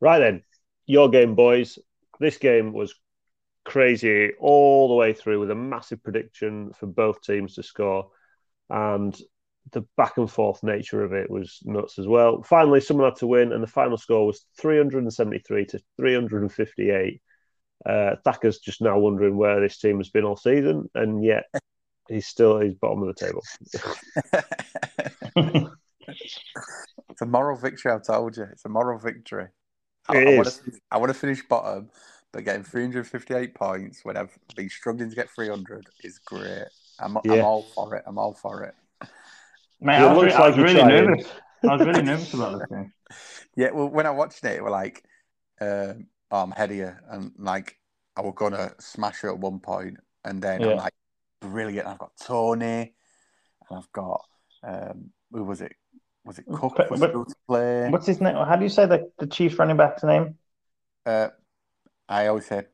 [0.00, 0.42] Right then,
[0.86, 1.78] your game, boys.
[2.20, 2.94] This game was
[3.64, 8.10] crazy all the way through with a massive prediction for both teams to score,
[8.70, 9.18] and
[9.72, 12.42] the back and forth nature of it was nuts as well.
[12.42, 17.20] Finally, someone had to win, and the final score was 373 to 358.
[17.86, 21.44] Uh, Thacker's just now wondering where this team has been all season, and yet
[22.08, 23.42] he's still at his bottom of the table.
[27.10, 27.92] it's a moral victory.
[27.92, 29.48] I've told you, it's a moral victory.
[30.08, 30.72] I, I want to.
[30.90, 31.90] I want to finish bottom,
[32.32, 36.64] but getting 358 points when I've been struggling to get 300 is great.
[37.00, 38.04] I'm, I'm all for it.
[38.06, 38.74] I'm all for it.
[39.80, 41.04] Mate, It I was, looks I was you're really trying.
[41.06, 41.26] nervous.
[41.68, 42.92] I was really nervous about this game.
[43.56, 45.02] Yeah, well, when I watched it, it were like,
[45.60, 47.76] um, oh, I'm ahead of you, and like
[48.16, 50.70] I was gonna smash it at one point, and then Yeah.
[50.72, 50.92] I'm like,
[51.40, 51.88] brilliant.
[51.88, 52.94] I've got Tony,
[53.68, 54.24] and I've got
[54.62, 55.72] um, who was it?
[56.24, 57.94] Was it Cook But- was but- still to play?
[57.94, 58.36] What's his name?
[58.36, 60.38] How do you say the, the Chiefs running back's name?
[61.06, 61.30] Uh,
[62.08, 62.66] I always say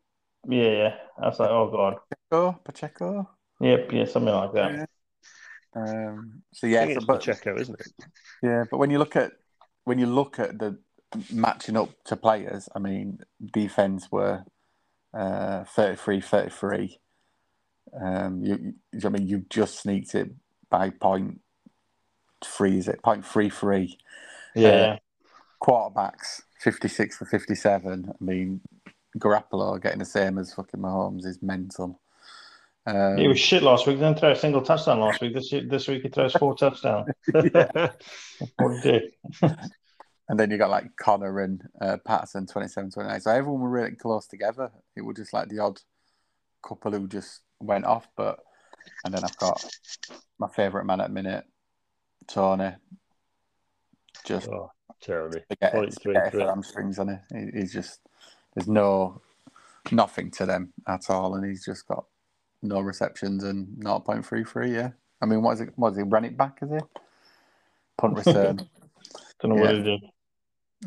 [0.49, 0.97] Yeah, yeah.
[1.19, 1.99] I was like, oh god.
[2.11, 3.29] Pacheco, Pacheco.
[3.61, 4.73] Yep, yeah, something like that.
[4.75, 4.87] Yeah.
[5.75, 7.89] Um, so I yeah, think so, it's but Pacheco, isn't it?
[8.43, 9.33] yeah, but when you look at
[9.85, 10.79] when you look at the
[11.33, 13.21] matching up to players, I mean,
[13.53, 14.45] defense were
[15.15, 17.01] uh, 33 33.
[18.01, 20.31] Um, you, you, I mean, you just sneaked it
[20.71, 21.41] by point
[22.45, 23.03] three, is it?
[23.03, 23.99] Point three three.
[24.55, 24.97] Yeah, Uh.
[25.63, 28.09] Quarterbacks 56 for 57.
[28.09, 28.61] I mean,
[29.19, 32.01] Garoppolo getting the same as fucking Mahomes is mental.
[32.87, 33.97] Um, He was shit last week.
[33.99, 35.33] Didn't throw a single touchdown last week.
[35.35, 37.09] This this week he throws four touchdowns.
[37.33, 39.13] What he did.
[40.27, 43.21] And then you got like Conner and uh, Patterson 27 29.
[43.21, 44.71] So everyone were really close together.
[44.97, 45.79] It was just like the odd
[46.67, 48.09] couple who just went off.
[48.17, 48.39] But,
[49.05, 49.63] and then I've got
[50.39, 51.45] my favourite man at the minute,
[52.27, 52.73] Tony.
[54.25, 55.43] Just oh, terribly.
[55.49, 57.21] forget, Point it, three forget hamstrings on it.
[57.33, 58.01] He- He's just,
[58.55, 59.21] there's no,
[59.93, 61.35] nothing to them at all.
[61.35, 62.05] And he's just got
[62.63, 64.73] no receptions and 0.33.
[64.75, 64.91] Yeah.
[65.21, 65.73] I mean, what is it?
[65.77, 66.03] What is he?
[66.05, 66.79] Run it back, is he?
[67.99, 68.57] Punt return.
[69.41, 69.77] Don't know what Yeah.
[69.79, 70.01] he did.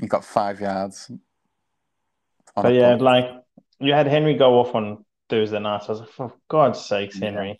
[0.01, 1.11] he got five yards.
[2.55, 3.01] But yeah, punt.
[3.01, 3.25] like
[3.79, 5.83] you had Henry go off on Thursday night.
[5.87, 7.59] I was like, for God's sakes, Henry.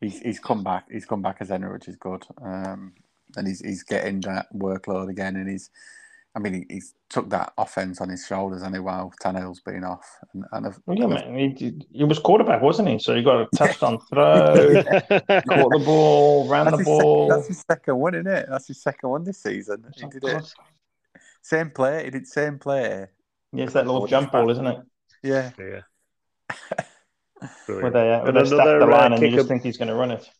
[0.00, 0.86] he's he's come back.
[0.90, 2.24] He's come back as Henry, which is good.
[2.40, 2.92] Um,
[3.36, 5.70] and he's he's getting that workload again, and he's.
[6.34, 10.06] I mean, he, he's took that offense on his shoulders, and while Tannehill's been off,
[10.32, 11.54] and, and I've, Well, yeah, and man.
[11.54, 12.98] He, he was quarterback, wasn't he?
[12.98, 17.28] So he got a touchdown throw, caught the ball, ran that's, the his ball.
[17.28, 18.46] second, that's his second one, isn't it?
[18.48, 19.84] That's his second one this season.
[19.94, 20.54] He did it
[21.42, 22.04] same play.
[22.04, 23.06] He did same play.
[23.52, 24.78] Yeah, it's that little jump ball, isn't it?
[25.22, 25.80] Yeah, yeah.
[27.66, 29.76] Where they, uh, where they stack another, the uh, line and you just think he's
[29.76, 30.30] going to run it.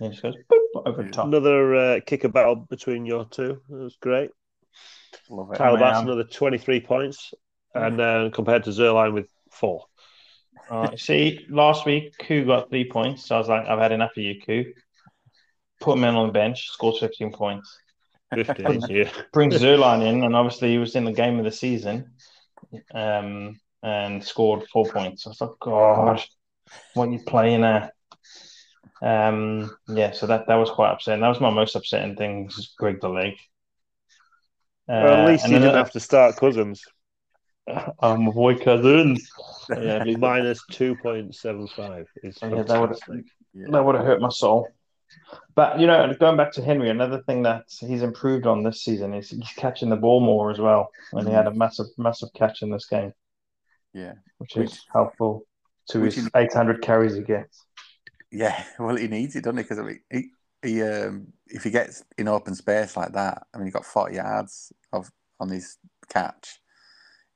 [0.00, 1.26] And he just goes boop, over the top.
[1.26, 3.60] Another uh, kicker battle between your two.
[3.70, 4.30] It was great.
[5.30, 5.56] love it.
[5.56, 7.34] Tyler Bass, another 23 points,
[7.74, 9.84] and uh, compared to Zuerlein with four.
[10.70, 13.26] Alright, see, last week, Koo got three points.
[13.26, 14.64] So I was like, I've had enough of you, Koo.
[15.80, 17.78] Put him in on the bench, scored 15 points.
[18.34, 19.10] 15, yeah.
[19.32, 22.12] Bring Zuerlein in, and obviously he was in the game of the season
[22.94, 25.26] um, and scored four points.
[25.26, 26.22] I was like, God,
[26.94, 27.92] what are you playing at?
[29.02, 31.20] Um, yeah, so that, that was quite upsetting.
[31.22, 33.32] That was my most upsetting thing, was Greg the leg.
[34.88, 36.82] Uh, Well, at least and you didn't have to start Cousins.
[37.66, 39.28] My boy Cousins.
[39.70, 43.24] Yeah, he- Minus 2.75 is Oh, yeah, that would've- fantastic.
[43.54, 43.66] Yeah.
[43.70, 44.68] That would have hurt my soul.
[45.54, 49.14] But you know, going back to Henry, another thing that he's improved on this season
[49.14, 50.90] is he's catching the ball more as well.
[51.12, 53.12] And he had a massive, massive catch in this game,
[53.94, 54.14] yeah.
[54.38, 55.46] which Which- is helpful
[55.90, 57.64] to which his is- 800 carries he gets.
[58.32, 59.62] Yeah, well, he needs it, doesn't he?
[59.62, 60.30] Because I mean, he,
[60.62, 64.16] he um, if he gets in open space like that, I mean, he got forty
[64.16, 65.78] yards of on his
[66.08, 66.58] catch.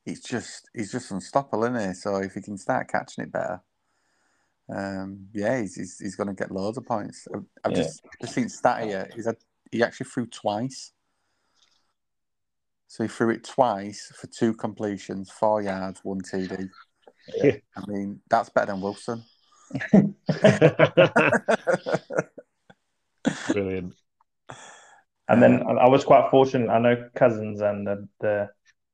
[0.05, 1.95] He's just he's just unstoppable, isn't he?
[1.95, 3.61] So if he can start catching it better,
[4.75, 7.29] um, yeah, he's he's, he's going to get loads of points.
[7.35, 7.83] I've, I've Yeah.
[7.83, 9.11] just just seen stat here.
[9.14, 9.37] He's had,
[9.70, 10.93] he actually threw twice.
[12.89, 16.70] So he threw it twice for two completions, four yards, one TD.
[17.43, 17.57] Yeah.
[17.77, 19.25] I mean, that's better than Wilson.
[23.53, 23.95] Brilliant.
[25.29, 26.71] And then I I was quite fortunate.
[26.71, 28.49] I know Cousins and the, the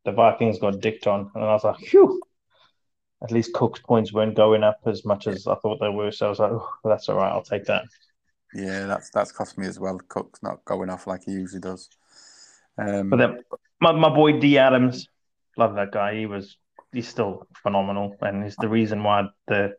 [0.04, 2.22] the Vikings got dicked on, and I was like, "Phew!"
[3.22, 6.10] At least Cook's points weren't going up as much as I thought they were.
[6.10, 7.30] So I was like, oh, "That's all right.
[7.30, 7.84] I'll take that."
[8.54, 9.98] Yeah, that's that's cost me as well.
[10.08, 11.88] Cook's not going off like he usually does.
[12.78, 13.38] Um, But then
[13.80, 15.08] my, my boy D Adams,
[15.56, 16.14] love that guy.
[16.14, 16.56] He was
[16.92, 19.74] he's still phenomenal, and he's the reason why the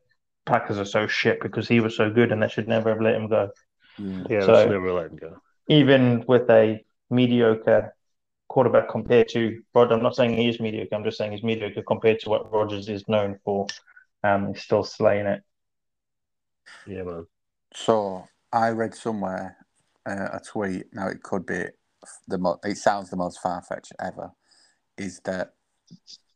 [0.45, 3.15] Packers are so shit because he was so good, and they should never have let
[3.15, 3.49] him go.
[3.97, 4.23] Yeah.
[4.29, 5.37] Yeah, So- so, never let him go.
[5.69, 7.95] Even with a mediocre
[8.49, 10.93] quarterback compared to Rod, I'm not saying he is mediocre.
[10.95, 13.67] I'm just saying he's mediocre compared to what Rodgers is known for.
[14.23, 15.41] Um, he's still slaying it.
[16.85, 17.25] Yeah, man.
[17.73, 19.57] So I read somewhere
[20.05, 20.85] uh, a tweet.
[20.93, 21.63] Now it could be
[22.27, 24.31] the mo- it sounds the most far fetched ever.
[24.97, 25.53] Is that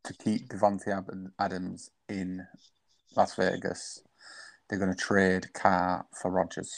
[0.05, 2.47] to keep Davante Ab- Adams in
[3.15, 4.01] Las Vegas?
[4.69, 6.71] They're going to trade Carr for Rodgers.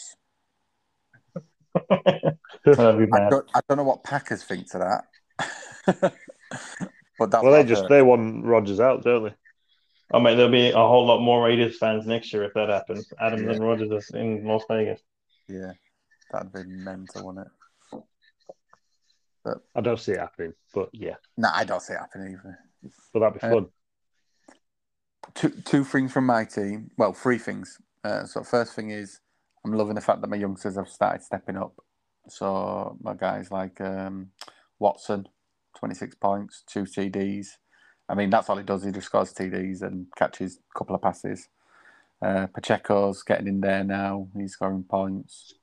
[1.91, 2.33] I
[2.67, 5.03] don't, I don't know what Packers think to that.
[7.19, 7.89] but that's Well, they just heard.
[7.91, 9.33] they want Rodgers out, don't they?
[10.11, 13.11] I mean, there'll be a whole lot more Raiders fans next year if that happens.
[13.21, 13.51] Adams Yeah.
[13.51, 15.01] and Rodgers is in Las Vegas.
[15.47, 15.73] yeah,
[16.31, 17.51] that'd be mental, wouldn't it?
[19.75, 22.59] I don't see it happening, but yeah, No, I don't see it happening either.
[23.13, 23.67] but that'd be Uh, fun.
[25.33, 26.91] Two two things from my team.
[26.97, 27.77] Well, three things.
[28.03, 29.19] Uh, so first thing is
[29.65, 31.73] I'm loving the fact that my youngsters have started stepping up.
[32.27, 34.29] So my guys like um,
[34.77, 35.27] Watson,
[35.77, 37.47] 26 points, two TDs.
[38.07, 38.83] I mean, that's all he does.
[38.83, 41.47] He just scores TDs and catches a couple of passes.
[42.21, 44.27] Uh, Pacheco's getting in there now.
[44.35, 45.53] He's scoring points.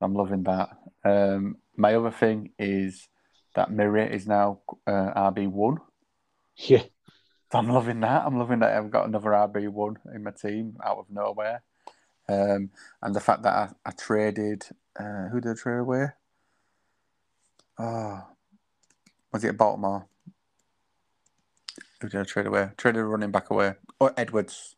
[0.00, 0.70] I'm loving that.
[1.04, 3.08] Um, my other thing is
[3.54, 5.78] that Murray is now uh, RB1.
[6.56, 6.82] Yeah,
[7.52, 8.24] I'm loving that.
[8.24, 11.62] I'm loving that I've got another RB one in my team out of nowhere,
[12.28, 12.70] um,
[13.02, 14.64] and the fact that I, I traded.
[14.98, 16.06] Uh, who did I trade away?
[17.78, 18.22] Oh,
[19.32, 20.06] was it Baltimore?
[22.00, 22.70] Who did I trade away?
[22.76, 23.74] Traded a running back away.
[23.98, 24.76] Or Edwards.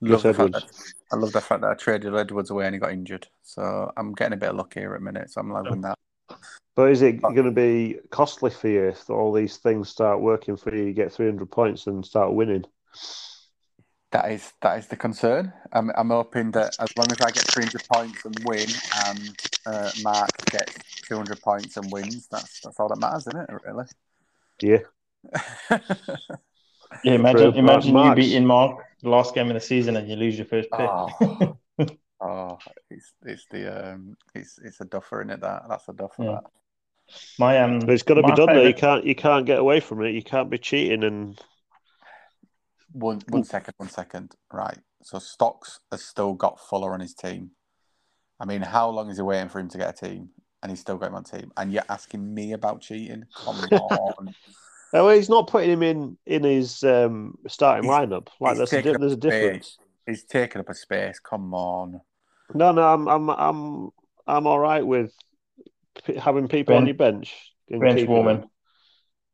[0.00, 0.52] Love fact Edwards.
[0.52, 3.28] that, I love the fact that I traded Edwards away and he got injured.
[3.42, 5.30] So I'm getting a bit of luck here at a minute.
[5.30, 5.98] So I'm loving that.
[6.74, 10.56] But is it going to be costly for you if all these things start working
[10.56, 10.84] for you?
[10.84, 12.64] You get three hundred points and start winning.
[14.12, 15.52] That is that is the concern.
[15.72, 18.66] I'm I'm hoping that as long as I get 300 points and win,
[19.06, 20.76] and uh, Mark gets
[21.08, 23.50] 200 points and wins, that's that's all that matters, isn't it?
[23.64, 23.84] Really.
[24.60, 24.78] Yeah,
[27.04, 28.16] Yeah, imagine For- imagine you Marks.
[28.16, 30.80] beating Mark the last game of the season and you lose your first pick.
[30.80, 31.56] oh,
[32.22, 32.58] oh,
[32.90, 35.40] it's it's the um, it's it's a duffer in it.
[35.40, 36.22] That that's a duffer.
[36.24, 36.30] Yeah.
[36.32, 36.44] That.
[37.38, 38.46] My um, but it's got to be my done.
[38.54, 40.12] Though you can't you can't get away from it.
[40.14, 41.38] You can't be cheating and
[42.92, 44.34] One one second, one second.
[44.52, 44.78] Right.
[45.02, 47.50] So Stocks has still got Fuller on his team.
[48.38, 50.30] I mean, how long is he waiting for him to get a team?
[50.62, 51.50] And he's still got him on team.
[51.56, 53.24] And you're asking me about cheating?
[53.36, 54.34] Come on.
[54.94, 58.28] Oh, well, he's not putting him in in his um, starting He's- lineup.
[58.40, 59.32] Like there's a, taking di- up there's a space.
[59.32, 59.78] difference.
[60.06, 61.18] he's taking up a space.
[61.18, 62.00] Come on.
[62.54, 63.90] No, no, I'm I'm I'm
[64.26, 65.12] I'm all right with
[66.04, 67.34] p- having people on your bench.
[67.68, 68.44] bench keeping warming.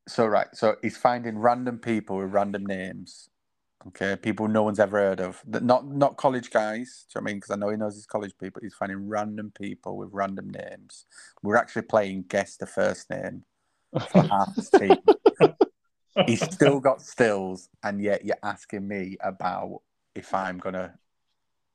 [0.08, 3.28] So right, so he's finding random people with random names.
[3.88, 5.42] Okay, people no one's ever heard of.
[5.46, 7.06] Not not college guys.
[7.08, 7.36] Do you know what I mean?
[7.36, 8.60] Because I know he knows his college people.
[8.62, 11.06] He's finding random people with random names.
[11.42, 13.44] We're actually playing guess the first name
[14.10, 14.98] for half his team.
[16.26, 19.82] He's still got stills, and yet you're asking me about
[20.14, 20.98] if I'm gonna,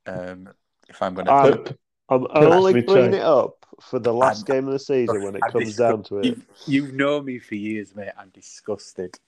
[0.06, 0.50] um,
[0.88, 1.30] if I'm gonna.
[1.30, 1.76] I'm- do.
[2.10, 3.18] I'm only actually bringing try.
[3.20, 6.02] it up for the last I'm- game of the season when it I'm comes down
[6.04, 6.26] to it.
[6.26, 8.10] You've, you've known me for years, mate.
[8.18, 9.18] I'm disgusted.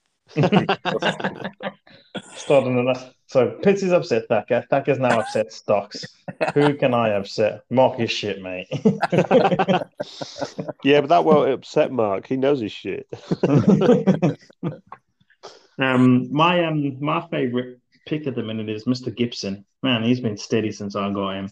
[2.34, 3.12] Starting on that.
[3.28, 4.64] So Pitts is upset Thacker.
[4.70, 6.04] Thacker's now upset Stocks.
[6.54, 7.62] Who can I upset?
[7.70, 8.68] Mark is shit, mate.
[10.84, 12.26] Yeah, but that won't upset Mark.
[12.26, 13.08] He knows his shit.
[15.78, 19.14] um, my um, my favorite pick at the minute is Mr.
[19.14, 19.64] Gibson.
[19.82, 21.50] Man, he's been steady since I got him,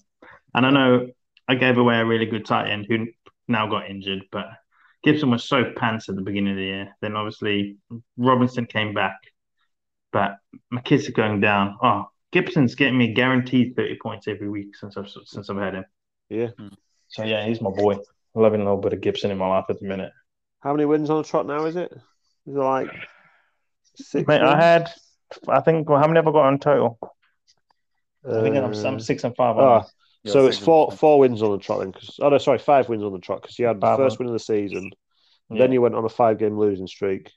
[0.54, 1.08] and I know
[1.48, 3.06] I gave away a really good tight end who
[3.48, 4.46] now got injured, but
[5.02, 6.96] Gibson was so pants at the beginning of the year.
[7.02, 7.76] Then obviously
[8.16, 9.18] Robinson came back,
[10.12, 10.38] but
[10.72, 11.76] McKissic going down.
[11.82, 15.84] Oh, Gibson's getting me guaranteed thirty points every week since I've since I've had him.
[16.30, 16.48] Yeah.
[16.58, 16.68] Hmm.
[17.08, 17.98] So yeah, he's my boy.
[18.34, 20.10] Loving a little bit of Gibson in my life at the minute.
[20.58, 21.92] How many wins on the trot now is it?
[22.46, 22.88] Is it like
[23.94, 24.26] six?
[24.26, 24.90] Mate, I had,
[25.48, 26.98] I think, well, how many have I got in total?
[28.26, 29.56] I think I'm, Uh, I'm six and five.
[29.58, 29.84] ah,
[30.26, 31.92] so it's four and- four wins on the trot then.
[31.92, 34.14] Cause, oh no, sorry, five wins on the trot because you had the Five first
[34.20, 34.90] on- win of the season.
[35.50, 37.30] Yeah, Then you went on a five game losing streak,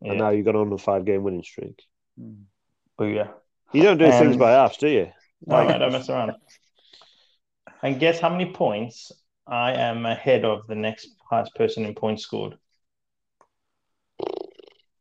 [0.00, 0.10] yeah.
[0.10, 1.80] and now you've gone on a five game winning streak.
[2.20, 2.44] Mm.
[3.00, 3.28] yeah,
[3.72, 5.12] You don't do things Um, by halves, do you?
[5.46, 6.32] No, Like- I don't mess around.
[7.82, 9.12] And guess how many points
[9.46, 12.58] I am ahead of the next highest person in points scored?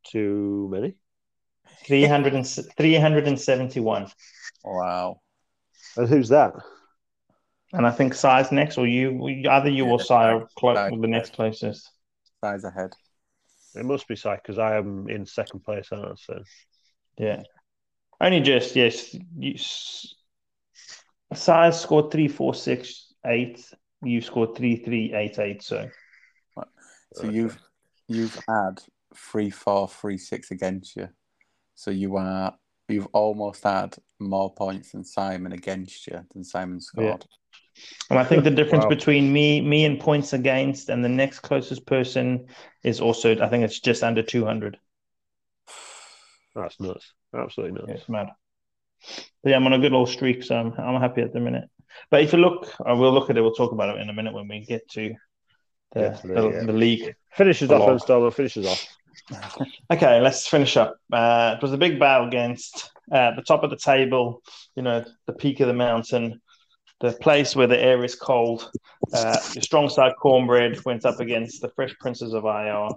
[0.04, 0.96] Too many.
[1.86, 4.08] 300 and, 371.
[4.64, 5.22] Wow.
[5.98, 6.54] And who's that?
[7.74, 10.98] And I think Si's next, or you, either you or Si are close, Si.
[11.00, 11.90] the next closest.
[12.44, 12.92] Size ahead.
[13.76, 16.14] It must be Sai because I am in second place, aren't I?
[16.16, 16.44] So
[17.18, 17.44] Yeah.
[18.20, 19.14] Only just, yes.
[19.38, 20.14] You, s-
[21.34, 23.66] Size scored three, four, six, eight.
[24.04, 25.64] You scored three, three, eight, eight.
[25.64, 25.90] So
[27.14, 27.32] So Okay.
[27.32, 27.58] you've
[28.08, 28.82] you've had
[29.16, 31.08] three four three six against you.
[31.82, 32.54] So you are
[32.90, 37.26] you've almost had more points than Simon against you than Simon scored.
[38.12, 38.90] And I think the difference Wow.
[38.90, 42.46] between me, me and points against, and the next closest person
[42.84, 44.78] is also, I think it's just under 200.
[46.54, 47.14] that's nuts.
[47.36, 48.02] Absolutely nuts.
[48.02, 48.28] It's mad.
[49.44, 51.68] But yeah, I'm on a good little streak, so I'm, I'm happy at the minute.
[52.12, 53.42] But if you look, uh, we'll look at it.
[53.42, 55.16] We'll talk about it in a minute when we get to
[55.94, 56.64] the, Get the- the, yeah.
[56.66, 57.16] the league.
[57.34, 58.22] Finishes off, Hello.
[58.26, 58.86] then finishes off.
[59.92, 60.96] Okay, let's finish up.
[61.12, 64.42] Uh, it was a big battle against uh, the top of the table,
[64.76, 66.42] you know, the peak of the mountain,
[67.02, 68.72] the place where the air is cold.
[69.14, 72.90] Uh, your strong side cornbread went up against the Fresh Princes of IR.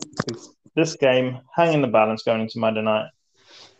[0.77, 3.09] This game hung in the balance going into Monday night.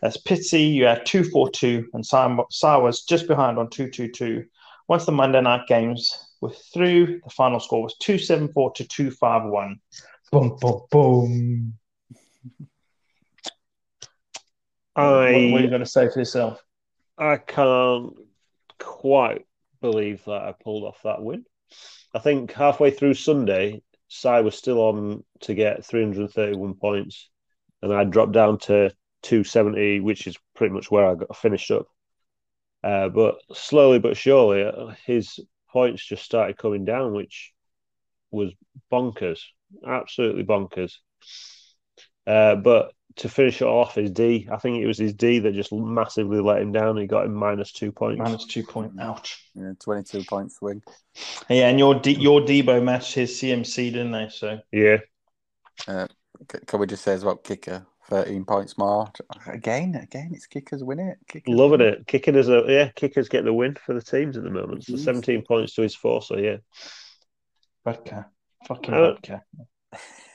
[0.03, 4.11] As Pitsy, you had 2 4 2, and Sai was just behind on 2 2
[4.11, 4.43] 2.
[4.87, 8.87] Once the Monday night games were through, the final score was 2 7 4 to
[8.87, 9.79] 2 5 1.
[10.31, 10.81] Boom, boom,
[14.95, 15.43] boom.
[15.43, 16.63] What, what are you I going to say for yourself?
[17.17, 18.13] I can't
[18.79, 19.45] quite
[19.81, 21.45] believe that I pulled off that win.
[22.13, 27.29] I think halfway through Sunday, Sai was still on to get 331 points,
[27.81, 28.91] and I dropped down to
[29.23, 31.87] 270, which is pretty much where I got finished up.
[32.83, 35.39] Uh, but slowly but surely, uh, his
[35.69, 37.51] points just started coming down, which
[38.31, 38.53] was
[38.91, 39.39] bonkers,
[39.85, 40.93] absolutely bonkers.
[42.27, 45.53] Uh, but to finish it off, his D, I think it was his D that
[45.53, 46.97] just massively let him down.
[46.97, 48.19] He got him minus two points.
[48.19, 48.93] Minus two point.
[48.99, 49.49] Ouch.
[49.55, 50.81] Yeah, twenty two point swing.
[51.49, 54.27] Yeah, and your D, your Deebo matched his CMC, didn't they?
[54.29, 54.97] So Yeah,
[55.87, 59.11] C- Can we just say as well, kicker thirteen points more
[59.47, 59.95] again?
[59.95, 61.17] Again, it's kickers win it.
[61.27, 62.07] Kickers loving win it.
[62.07, 64.83] Kickers is a yeah, kickers get the win for the teams at the moment.
[64.83, 65.05] So Jeez.
[65.05, 66.21] 17 points to his four.
[66.21, 66.57] So yeah,
[67.85, 68.27] vodka,
[68.67, 69.43] fucking Uh, vodka.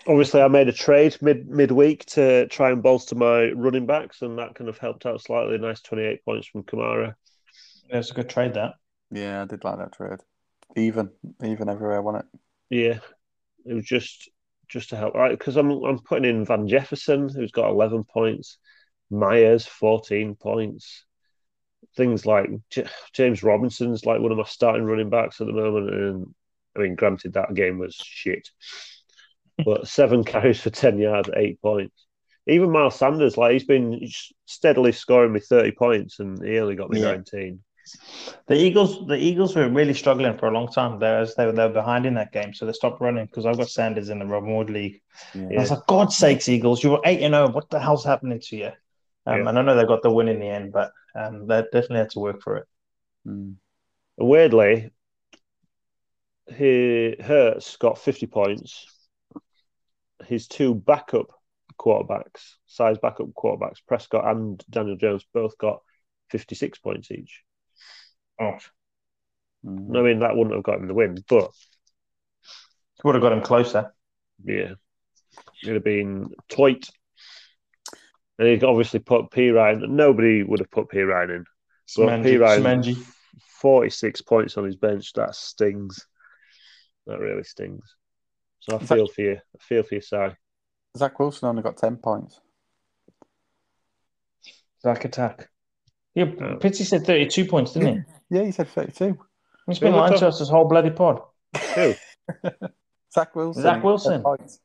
[0.07, 4.39] Obviously I made a trade mid midweek to try and bolster my running backs, and
[4.39, 5.59] that kind of helped out slightly.
[5.59, 7.15] Nice 28 points from Kamara.
[7.91, 8.55] That's a good trade.
[8.55, 8.75] That
[9.11, 10.21] Yeah, I did like that trade.
[10.77, 11.11] Even,
[11.45, 12.25] even everywhere, won it.
[12.71, 12.99] Yeah,
[13.67, 14.31] it was just
[14.69, 15.37] just to help, right?
[15.37, 18.59] Because I'm I'm putting in Van Jefferson, who's got 11 points,
[19.11, 21.05] Meyers 14 points,
[21.97, 25.93] things like J- James Robinson's like one of my starting running backs at the moment,
[25.93, 26.35] and
[26.77, 28.49] I mean, granted that game was shit,
[29.65, 32.07] but seven carries for 10 yards, eight points.
[32.47, 34.09] Even Miles Sanders, like he's been
[34.47, 37.13] steadily scoring me 30 points, and he only got me Yeah.
[37.13, 37.61] 19.
[38.47, 41.53] the Eagles, the Eagles were really struggling for a long time there as they were,
[41.53, 44.19] they were behind in that game, so they stopped running because I've got Sanders in
[44.19, 45.01] the Robin Wood League.
[45.33, 47.51] And I was like, God's sakes, Eagles, you were eight and zero.
[47.51, 48.71] What the hell's happening to you?
[49.27, 49.49] Um, Yeah.
[49.49, 52.11] And I know they got the win in the end, but um, they definitely had
[52.11, 52.67] to work for it.
[53.27, 53.57] Mm.
[54.17, 54.91] Weirdly,
[56.55, 58.87] he Hurts got 50 points.
[60.27, 61.27] His two backup
[61.79, 65.81] quarterbacks, size backup quarterbacks, Prescott and Daniel Jones, both got
[66.31, 67.43] 56 points each.
[68.41, 68.57] Oh,
[69.65, 69.95] Mm.
[69.95, 71.51] I mean, that wouldn't have gotten the win, but
[73.05, 73.93] would have got him closer.
[74.43, 74.73] yeah,
[75.63, 76.89] it'd have been tight.
[78.39, 79.97] And he obviously put P Ryan.
[79.97, 81.45] Nobody would have put P Ryan in.
[81.95, 82.97] But P Ryan, Smanji.
[83.61, 85.13] 46 points on his bench.
[85.13, 86.07] That stings.
[87.07, 87.85] That really stings.
[88.61, 89.33] So I Is that- feel for you.
[89.37, 90.17] I feel for you, Si.
[90.97, 92.41] Zach Wilson only got ten points.
[94.83, 95.49] Zach attack.
[96.15, 96.57] Yeah, Oh.
[96.57, 98.03] Pitsy said 32 points, didn't he?
[98.37, 99.19] Yeah, he said thirty-two.
[99.67, 101.21] He's been lying to us this whole bloody pod.
[101.75, 101.95] Who?
[103.13, 103.63] Zach Wilson.
[103.63, 104.23] Zach Wilson.
[104.23, 104.61] points.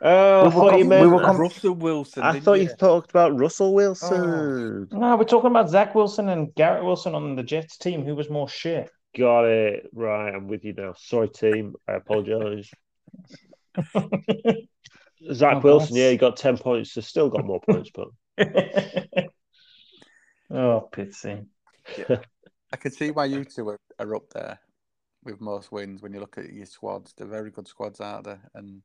[0.00, 1.02] Oh, I We were thought you meant.
[1.02, 2.22] we were com- Russell Wilson.
[2.22, 4.88] I thought you talked about Russell Wilson.
[4.90, 4.96] Oh.
[4.98, 8.04] No, we're talking about Zach Wilson and Garrett Wilson on the Jets team.
[8.06, 8.90] Who was more shit?
[9.14, 9.90] Got it.
[9.92, 10.94] Right, I'm with you now.
[10.96, 11.74] Sorry, team.
[11.86, 12.70] I apologise.
[15.32, 16.00] Zach Oh, Wilson, God.
[16.00, 16.92] yeah, he got 10 points.
[16.92, 18.08] So still got more points, but
[20.50, 21.46] oh, Pitsy.
[22.72, 24.58] I can see why you two are, are up there
[25.24, 27.14] with most wins when you look at your squads.
[27.16, 28.82] They're very good squads out there, and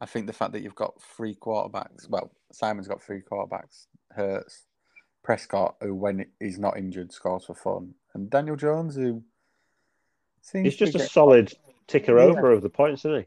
[0.00, 2.08] I think the fact that you've got three quarterbacks.
[2.08, 3.86] Well, Simon's got three quarterbacks.
[4.12, 4.64] Hurts,
[5.24, 9.22] Prescott, who when he's not injured scores for fun, and Daniel Jones, who
[10.40, 11.52] seems he's to just a get- solid
[11.86, 12.24] ticker Yeah.
[12.24, 13.26] over of the points, isn't he?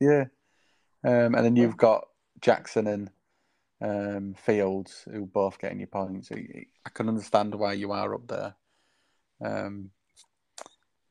[0.00, 0.24] Yeah.
[1.04, 2.06] Um, and then you've got
[2.40, 3.10] Jackson and
[3.82, 6.28] um, Fields, who both getting your points.
[6.28, 8.54] So y- I can understand why you are up there.
[9.42, 9.90] Um,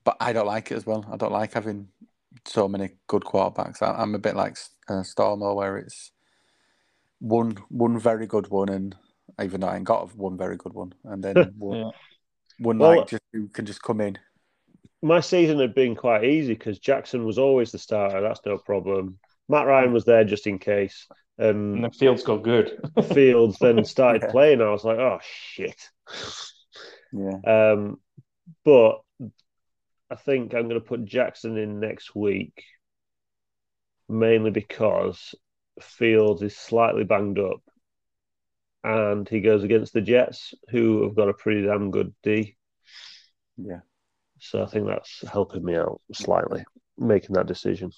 [0.04, 1.06] but I don't like it as well.
[1.12, 1.88] I don't like having
[2.46, 3.82] so many good quarterbacks.
[3.82, 6.12] I, I'm a bit like uh, Stormo, where it's
[7.20, 8.96] one one very good one, and
[9.42, 11.92] even though I ain't got one very good one, and then one, Yeah.
[12.60, 14.18] one Well- like just who can just come in.
[15.02, 18.22] My season had been quite easy because Jackson was always the starter.
[18.22, 19.18] That's no problem.
[19.48, 21.08] Matt Ryan was there just in case.
[21.38, 22.78] And And the fields got good.
[23.14, 24.32] Fields then started Yeah.
[24.32, 24.62] playing.
[24.62, 25.82] I was like, oh shit.
[27.14, 28.00] Yeah, Um,
[28.66, 29.00] but
[30.12, 32.64] I think I'm going to put Jackson in next week,
[34.10, 35.34] mainly because
[35.82, 37.62] Fields is slightly banged up,
[38.84, 42.58] and he goes against the Jets, who have got a pretty damn good D.
[43.58, 43.80] yeah.
[44.40, 46.64] So I think that's helping me out slightly
[46.98, 47.92] making that decision.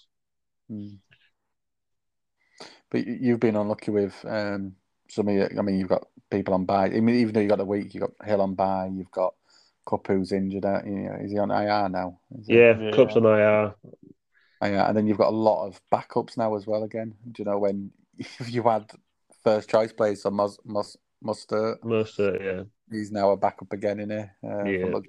[0.72, 0.98] Mm.
[2.90, 4.76] But you- you've been unlucky with um,
[5.10, 6.86] some of your, I mean, you've got people on bye.
[6.88, 9.34] I mean, even though you got the week, you've got Hill on bye, you've got
[9.86, 10.66] Kupp who's injured.
[10.66, 12.20] Out, you know, is he on IR now?
[12.38, 12.58] Is he?
[12.58, 12.92] Yeah, Yeah.
[12.92, 13.76] Kupp's on IR.
[14.62, 14.86] IR.
[14.88, 16.84] And then you've got a lot of backups now as well.
[16.84, 17.92] Again, do you know when
[18.48, 18.92] you had
[19.44, 22.64] first choice players, so Mus, Mus, Mustard, Most yeah.
[22.92, 24.36] he's now a backup again in here.
[24.44, 25.00] Uh, Yeah.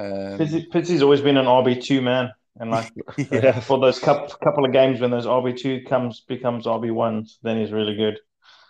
[0.00, 2.30] For um, Pizzi- Pizzi's always been an RB two man,
[2.60, 3.60] and like yeah, Yeah.
[3.68, 7.58] for those couple couple of games when those RB two comes becomes RB ones, then
[7.60, 8.18] he's really good,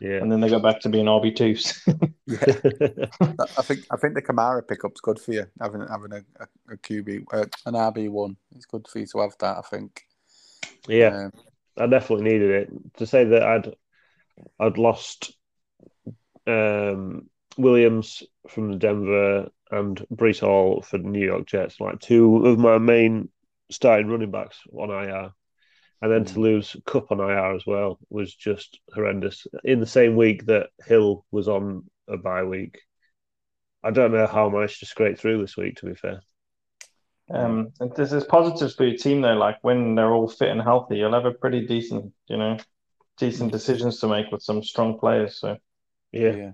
[0.00, 0.16] Yeah.
[0.20, 1.82] and then they go back to being RB twos.
[2.26, 3.06] yeah.
[3.58, 6.76] I think I think the Kamara pickup's good for you having having a, a, a
[6.76, 8.36] QB uh, an RB one.
[8.54, 9.58] It's good for you to have that.
[9.58, 10.02] I think.
[10.88, 11.24] yeah.
[11.26, 11.32] Um,
[11.80, 12.96] I definitely needed it.
[12.98, 13.74] To say that I'd
[14.58, 15.32] I'd lost
[16.46, 17.28] um,
[17.58, 22.58] Williams from the Denver and Breece Hall for the New York Jets, like two of
[22.58, 23.28] my main
[23.70, 25.32] starting running backs on IR.
[26.00, 29.46] And then to lose Kupp on IR as well was just horrendous.
[29.64, 32.80] In the same week that Hill was on a bye week.
[33.82, 36.20] I don't know how I managed to scrape through this week, to be fair.
[37.30, 39.34] um, and this is positives for your team though.
[39.34, 42.56] Like when they're all fit and healthy, you'll have a pretty decent, you know,
[43.18, 45.40] decent decisions to make with some strong players.
[45.40, 45.58] So
[46.12, 46.36] Yeah.
[46.36, 46.52] yeah.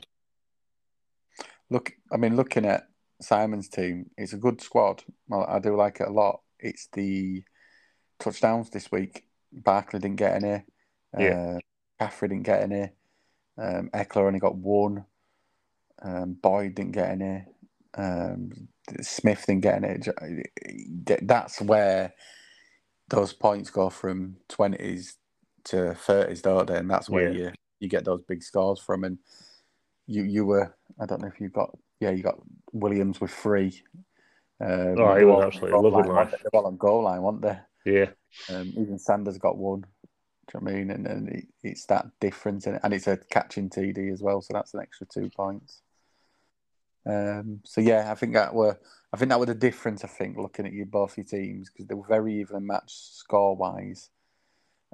[1.70, 2.88] Look, I mean, looking at
[3.20, 5.02] Simon's team, it's a good squad.
[5.28, 6.40] Well, I do like it a lot.
[6.58, 7.42] It's the
[8.18, 9.24] touchdowns this week.
[9.52, 10.64] Barkley didn't get any.
[11.18, 11.56] Yeah.
[11.56, 11.58] Uh,
[11.98, 12.90] Caffrey didn't get any.
[13.56, 15.04] Um, Ekeler only got one.
[16.02, 17.44] Um, Boyd didn't get any.
[17.96, 18.68] Um,
[19.00, 19.98] Smith didn't get any.
[21.22, 22.12] That's where
[23.08, 25.16] those points go from twenties
[25.64, 26.76] to thirties, don't they?
[26.76, 27.38] And that's where Yeah.
[27.46, 29.04] you you get those big scores from.
[29.04, 29.18] And
[30.06, 32.38] you you were I don't know if you've got yeah you got
[32.72, 33.82] Williams with three.
[34.60, 36.58] Um, Oh, he was absolutely loving line, they?
[36.58, 37.58] Were on goal line, weren't they?
[37.84, 38.10] Yeah.
[38.48, 39.80] Um, even Sanders got one.
[39.80, 40.90] Do you know what I mean?
[40.90, 42.80] And, and it, it's that difference, it.
[42.82, 45.80] and it's a catching TD as well, so that's an extra two points.
[47.06, 48.78] Um, so yeah, I think that were
[49.12, 50.04] I think that were the difference.
[50.04, 53.56] I think looking at you both your teams because they were very evenly matched score
[53.56, 54.10] wise.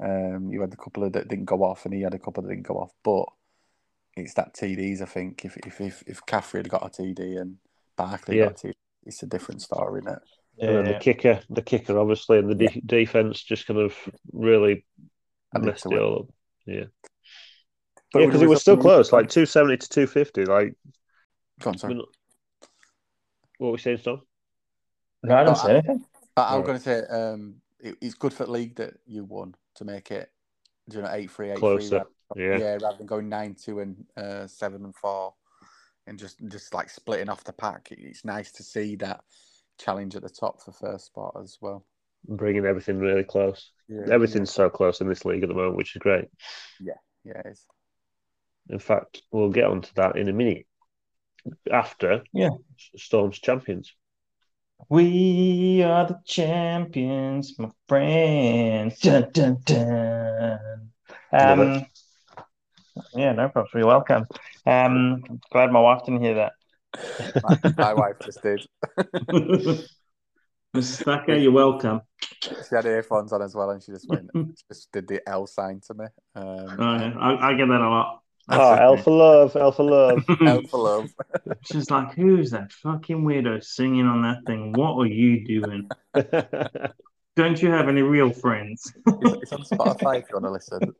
[0.03, 2.43] Um, you had a couple of that didn't go off, and he had a couple
[2.43, 2.93] that didn't go off.
[3.05, 3.27] But
[4.27, 5.01] it's that TDs.
[5.03, 7.57] I think if if if, if Caffrey had got a TD and
[7.97, 8.45] Barkley Yeah.
[8.47, 8.73] got a TD,
[9.07, 10.23] it's a different story, isn't it?
[10.63, 13.95] And then the kicker, the kicker, obviously, and the de- defense just kind of
[14.33, 14.85] really
[15.55, 15.99] Added messed it it.
[16.01, 16.27] all up.
[16.67, 16.85] Yeah,
[18.13, 20.45] But yeah, because it was still result- close, like two seventy to two fifty.
[20.45, 20.75] Like,
[21.61, 21.95] Go on, sorry.
[21.95, 22.07] I mean,
[23.59, 24.21] what were we saying, Tom?
[25.23, 26.05] no, I didn't say anything.
[26.37, 26.67] I, I was Right.
[26.67, 30.11] going to say um, it, it's good for the league that you won to make
[30.11, 30.31] it,
[30.89, 32.09] do you know, eight three, eight Closer, three.
[32.37, 32.59] Rather- yeah.
[32.59, 35.35] yeah, rather than going nine two and uh, seven and four,
[36.07, 37.89] and just just like splitting off the pack.
[37.91, 39.23] It's nice to see that
[39.79, 41.85] challenge at the top for first spot as well.
[42.29, 43.71] Bringing everything really close.
[43.89, 46.27] Yeah, Everything's so close in this league at the moment, which is great.
[46.79, 46.93] yeah,
[47.25, 47.65] yeah, it's,
[48.69, 50.67] In fact, we'll get onto that in a minute
[51.73, 52.51] after Yeah.
[52.97, 53.95] Storm's champions.
[54.89, 58.99] We are the champions, my friends.
[59.01, 60.91] Dun, dun, dun.
[61.33, 61.87] Um,
[63.15, 63.71] yeah, no problem.
[63.75, 64.27] You're welcome.
[64.67, 65.23] Um,
[65.53, 66.53] glad my wife didn't hear that.
[67.43, 68.67] my, my wife just did.
[70.77, 71.03] Mrs.
[71.03, 72.01] Thacker, you're welcome.
[72.43, 74.31] She had earphones on as well, and she just went,
[74.69, 76.05] just did the L sign to me.
[76.37, 77.15] Um, Oh, yeah.
[77.19, 78.21] I, I get that a lot.
[78.49, 80.25] Oh, L for love, L for love.
[80.47, 81.11] L for love.
[81.71, 84.73] She's like, who's that fucking weirdo singing on that thing?
[84.73, 85.89] What are you doing?
[87.37, 88.93] Don't you have any real friends?
[89.07, 90.95] It's, it's on Spotify if you want to listen.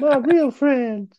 [0.00, 1.12] My real friend.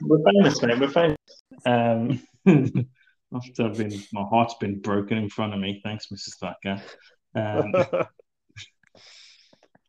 [0.00, 0.78] We're famous, mate.
[0.80, 1.16] We're famous.
[1.64, 2.20] Um,
[3.34, 5.80] after I've been, my heart's been broken in front of me.
[5.84, 6.36] Thanks, Mrs.
[6.40, 6.82] Thacker.
[7.34, 7.72] Um,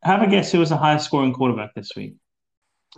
[0.03, 2.15] have a guess who was the highest scoring quarterback this week?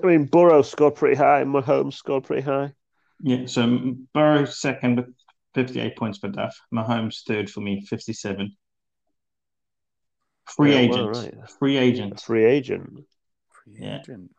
[0.03, 2.73] I mean, Burrow scored pretty high, Mahomes scored pretty high.
[3.21, 5.07] Yeah, so Burrow second with
[5.55, 6.57] 58 points per duff.
[6.73, 8.55] Mahomes third for me, 57.
[10.47, 11.11] Free Yeah, agent.
[11.11, 11.49] well, right.
[11.59, 12.21] Free agent.
[12.21, 13.01] Free agent.
[13.75, 13.99] Free Yeah.
[13.99, 14.31] agent.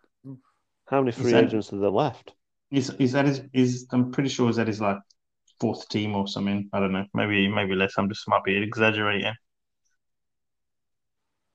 [0.89, 2.35] How many free that- agents are there left?
[2.71, 4.99] Is he's at his he's I'm pretty sure is at his like
[5.61, 6.69] fourth team or something.
[6.73, 7.05] I don't know.
[7.15, 7.95] Maybe maybe less.
[7.99, 9.35] I'm just might be exaggerating.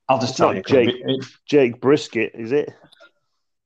[0.08, 0.62] I'll just It's tell you.
[0.62, 0.94] Jake.
[0.94, 2.70] It- Jake Brisket, is it?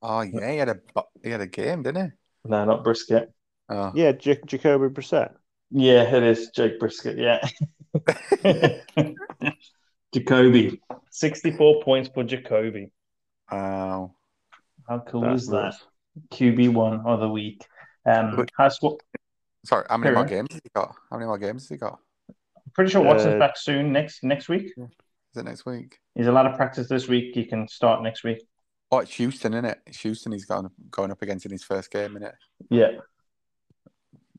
[0.02, 0.76] Oh yeah, he had a
[1.22, 2.48] he had a game, didn't he?
[2.48, 3.32] no, not Brisket.
[3.68, 5.34] Oh, Yeah, J- Jacoby Brissett.
[5.70, 7.16] Yeah, it is Jake Brisket.
[7.18, 7.46] Yeah.
[10.14, 10.80] Jacoby,
[11.10, 12.90] 64 points for Jacoby.
[13.50, 14.14] Wow.
[14.88, 15.74] How cool That's is that?
[16.32, 17.64] QB one of the week.
[18.06, 18.50] Um, Wait.
[18.56, 18.98] high score.
[19.64, 20.94] Sorry, how many more games has he got?
[21.10, 21.98] How many more games has he got?
[22.74, 23.92] Pretty sure Watson's Uh, back soon.
[23.92, 24.72] Next next week.
[24.76, 25.98] Is it next week?
[26.14, 27.34] He's a lot of practice this week.
[27.34, 28.42] He can start next week.
[28.90, 29.80] Oh, it's Houston, isn't it?
[29.86, 32.34] It's Houston he's going going up against in his first game, isn't it?
[32.70, 32.90] Yeah.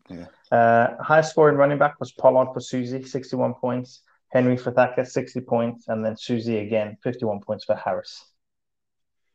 [0.09, 0.25] Yeah.
[0.51, 4.01] Uh, high scoring running back was Pollard for Susie, 61 points.
[4.31, 5.87] Henry for Thacker, 60 points.
[5.87, 8.25] And then Susie again, 51 points for Harris.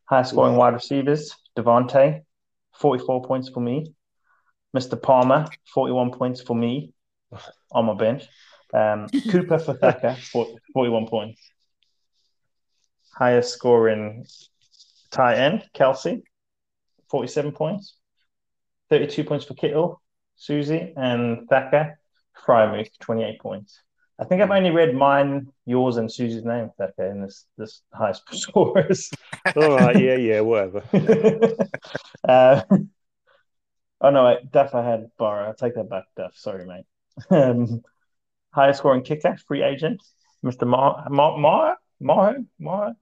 [0.08, 2.22] High scoring wide receivers, Davante,
[2.78, 3.92] 44 points for me.
[4.76, 5.00] Mr.
[5.00, 6.92] Palmer, 41 points for me
[7.72, 8.24] on my bench.
[8.72, 10.16] Um, Cooper for Thacker,
[10.72, 11.40] 41 points.
[13.16, 14.26] Highest scoring
[15.10, 16.22] tight end, Kelce,
[17.10, 17.96] 47 points.
[18.90, 20.00] 32 points for Kittle,
[20.36, 21.98] Susie, and Thacker,
[22.46, 23.80] Freiermuth, 28 points.
[24.18, 28.22] I think I've only read mine, yours, and Susie's name, Thacker, in this this highest
[28.32, 29.10] scorers.
[29.56, 30.82] All right, yeah, yeah, whatever.
[32.28, 32.62] uh,
[34.00, 35.46] oh no, wait, Duff, I had Burrow.
[35.46, 36.32] I'll take that back, Duff.
[36.36, 36.86] Sorry, mate.
[37.30, 37.82] Um,
[38.50, 40.02] highest scoring kicker, free agent,
[40.44, 40.66] Mr.
[40.66, 42.94] Mar Mar Mar Mar Mar,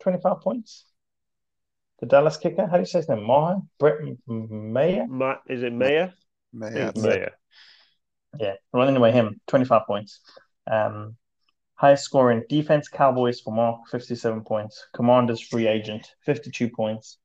[0.00, 0.84] 25 points.
[2.00, 3.24] The Dallas kicker, how do you say his name?
[3.24, 5.06] Mar Brett Mayer?
[5.08, 6.14] Matt, is it Mayer?
[6.52, 7.32] May Yeah, I- Mayer.
[8.38, 8.54] Yeah.
[8.72, 10.20] Well, anyway, him, 25 points.
[10.70, 11.16] Um,
[11.74, 14.86] highest scoring defense, Cowboys for Mark, 57 points.
[14.94, 17.18] Commanders, free agent, 52 points.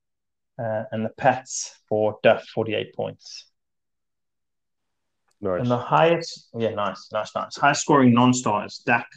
[0.59, 3.47] Uh, and the Pats for Duff, 48 points.
[5.41, 5.61] Nice.
[5.61, 7.57] And the highest, yeah, nice, nice, nice.
[7.57, 9.07] Highest scoring non starters, Dak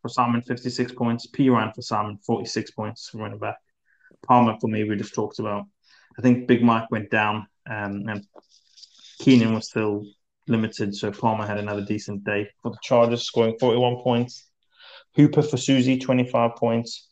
[0.00, 1.26] for Simon, 56 points.
[1.26, 1.50] P.
[1.50, 3.56] Ryan for Simon, 46 points, running back.
[4.24, 5.64] Palmer for me, we just talked about.
[6.18, 8.24] I think Big Mike went down um, and
[9.18, 10.04] Keenan was still
[10.48, 14.48] limited, so Palmer had another decent day for the Chargers, scoring 41 points.
[15.14, 17.08] Hooper for Susie, 25 points.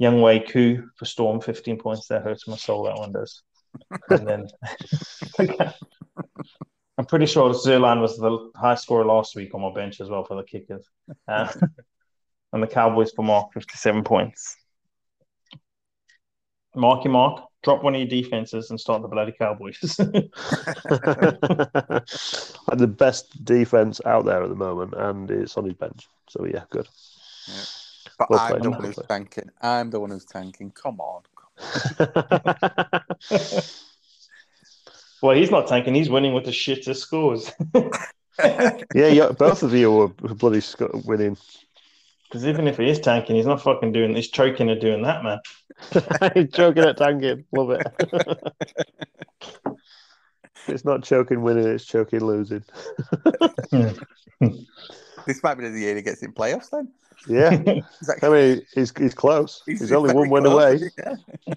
[0.00, 2.08] Younghoe Koo for Storm, 15 points.
[2.08, 3.42] That hurts my soul, that one does.
[4.10, 4.48] And then
[6.98, 10.24] I'm pretty sure Zuerlein was the high scorer last week on my bench as well
[10.24, 10.88] for the kickers.
[11.26, 11.52] Uh,
[12.52, 14.56] and the Cowboys for Mark, 57 points.
[16.76, 19.98] Marky Mark, drop one of your defenses and start the bloody Cowboys.
[19.98, 20.30] like
[22.78, 26.06] the best defense out there at the moment, and it's on his bench.
[26.28, 26.86] So yeah, good.
[28.18, 29.08] But Well I'm played, the one who's played.
[29.08, 29.50] tanking.
[29.60, 30.70] I'm the one who's tanking.
[30.70, 31.22] Come on.
[35.22, 37.50] well, he's not tanking, he's winning with the shittest scores.
[38.94, 41.36] yeah, yeah, both of you were bloody sc- winning.
[42.24, 45.22] Because even if he is tanking, he's not fucking doing he's choking at doing that,
[45.22, 45.38] man.
[46.34, 47.44] He's choking at tanking.
[47.52, 47.86] Love it.
[50.68, 52.64] it's not choking winning, it's choking losing.
[55.26, 56.92] This might be the year he gets in playoffs then.
[57.26, 57.56] Yeah.
[57.56, 59.62] He's, I mean, he's, he's close.
[59.64, 60.80] He's, only very one win away.
[60.98, 61.54] yeah.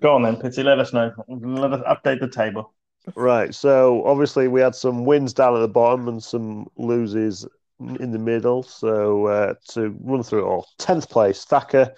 [0.00, 1.12] Go on then, Pitsy, let us know.
[1.28, 2.72] Let us update the table.
[3.14, 3.54] Right.
[3.54, 7.46] So obviously we had some wins down at the bottom and some loses
[7.78, 8.62] in the middle.
[8.62, 11.94] So uh, to run through it all, tenth place, Thacker,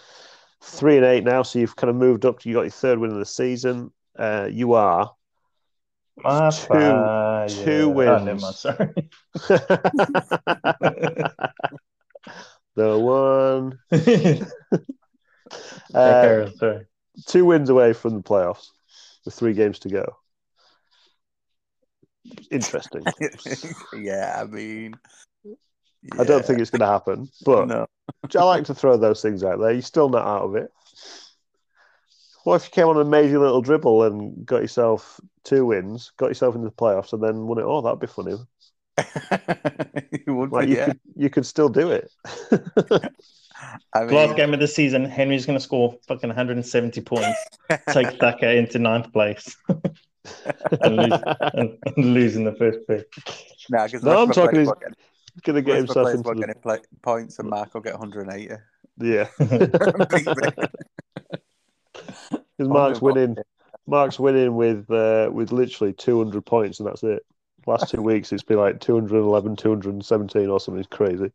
[0.62, 1.42] three and eight now.
[1.42, 2.44] So you've kind of moved up.
[2.46, 3.92] You got your third win of the season.
[4.18, 5.10] Uh, you are
[6.16, 7.82] My Two- bad, two yeah.
[7.84, 8.42] Oh, wins.
[8.42, 8.94] mind, sorry.
[12.74, 13.78] the one.
[15.94, 16.86] Uh, carry sorry.
[17.26, 18.68] two wins away from the playoffs
[19.26, 20.16] with three games to go.
[22.50, 23.04] Interesting.
[23.98, 24.94] yeah, I mean,
[26.18, 27.86] I don't think it's going to happen, but no.
[28.36, 29.72] I like to throw those things out there.
[29.72, 30.70] You're still not out of it.
[32.44, 36.26] What if you came on an amazing little dribble and got yourself two wins, got
[36.26, 37.82] yourself into the playoffs, and then won it all?
[37.82, 38.36] That'd be funny.
[38.98, 40.86] it would Like be, you yeah.
[40.86, 42.10] could, you could still do it.
[43.94, 47.38] I Last game of the season, Henry's going to score fucking 170 points,
[47.90, 49.56] take Thacker into ninth place,
[50.80, 51.20] and lose,
[51.54, 53.06] and, and lose in the first pick.
[53.70, 54.94] nah, 'cause the No, I'm talking players his- won't get-
[55.42, 57.98] Going to get rest of the himself into the play, points, and Mark will get
[57.98, 58.54] 180.
[59.00, 59.28] yeah.
[62.58, 63.36] Because Mark's winning.
[63.86, 67.24] Mark's winning with uh, with literally 200 points, and that's it.
[67.66, 71.32] Last two weeks, it's been like 211, 217 or something crazy.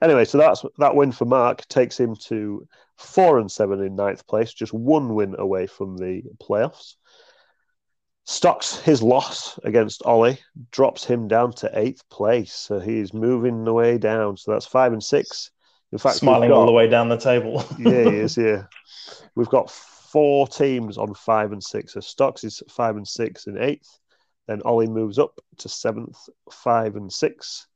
[0.00, 2.66] Anyway, so that's that win for Mark takes him to
[2.96, 6.94] four and seven in ninth place, just one win away from the playoffs.
[8.30, 10.38] Stocks his loss against Ollie
[10.70, 14.36] drops him down to eighth place, so he's moving the way down.
[14.36, 15.50] So that's five and six.
[15.92, 17.64] In fact, Smiling got- all the way down the table.
[17.78, 18.36] yeah, he is.
[18.36, 18.64] Yeah,
[19.34, 21.94] we've got four teams on five and six.
[21.94, 23.88] So Stocks is five and six in eighth.
[24.46, 26.18] Then Ollie moves up to seventh,
[26.52, 27.66] five and six.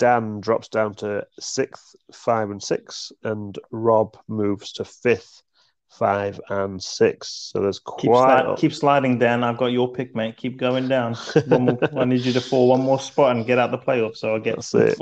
[0.00, 5.44] Dan drops down to sixth, five and six, and Rob moves to fifth,
[5.88, 7.28] five and six.
[7.52, 8.56] So there's keep, quite.
[8.58, 9.42] keep sliding, Dan.
[9.42, 10.36] I've got your pick, mate.
[10.36, 11.14] Keep going down.
[11.46, 14.18] One more, I need you to fall one more spot and get out the playoffs.
[14.18, 14.98] So I get That's it.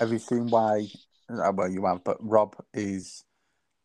[0.00, 0.86] Have you seen why?
[1.30, 3.24] uh, Well, you have, but Rob is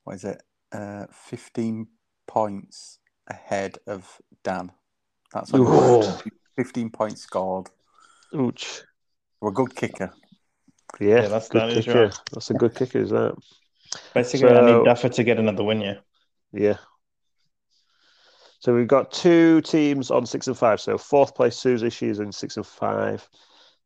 [0.04, 0.42] what is it?
[0.72, 1.88] Uh, Fifteen
[2.28, 4.08] points ahead of
[4.44, 4.72] Dan.
[5.34, 6.00] That's what Ooh.
[6.02, 6.22] it is.
[6.56, 7.68] fifteen points scored.
[8.36, 8.82] Ouch.
[9.42, 10.12] We're a good kicker.
[11.00, 12.04] Yeah, Yeah, that's- good that is kicker.
[12.06, 12.20] right.
[12.32, 13.36] That's a good kicker, is that?
[14.14, 15.82] Basically, I So- need Duffer to get another win.
[15.82, 16.00] Yeah.
[16.52, 16.78] Yeah.
[18.60, 20.82] So we've got two teams on six and five.
[20.82, 23.28] So fourth place Susie, she's in six and five.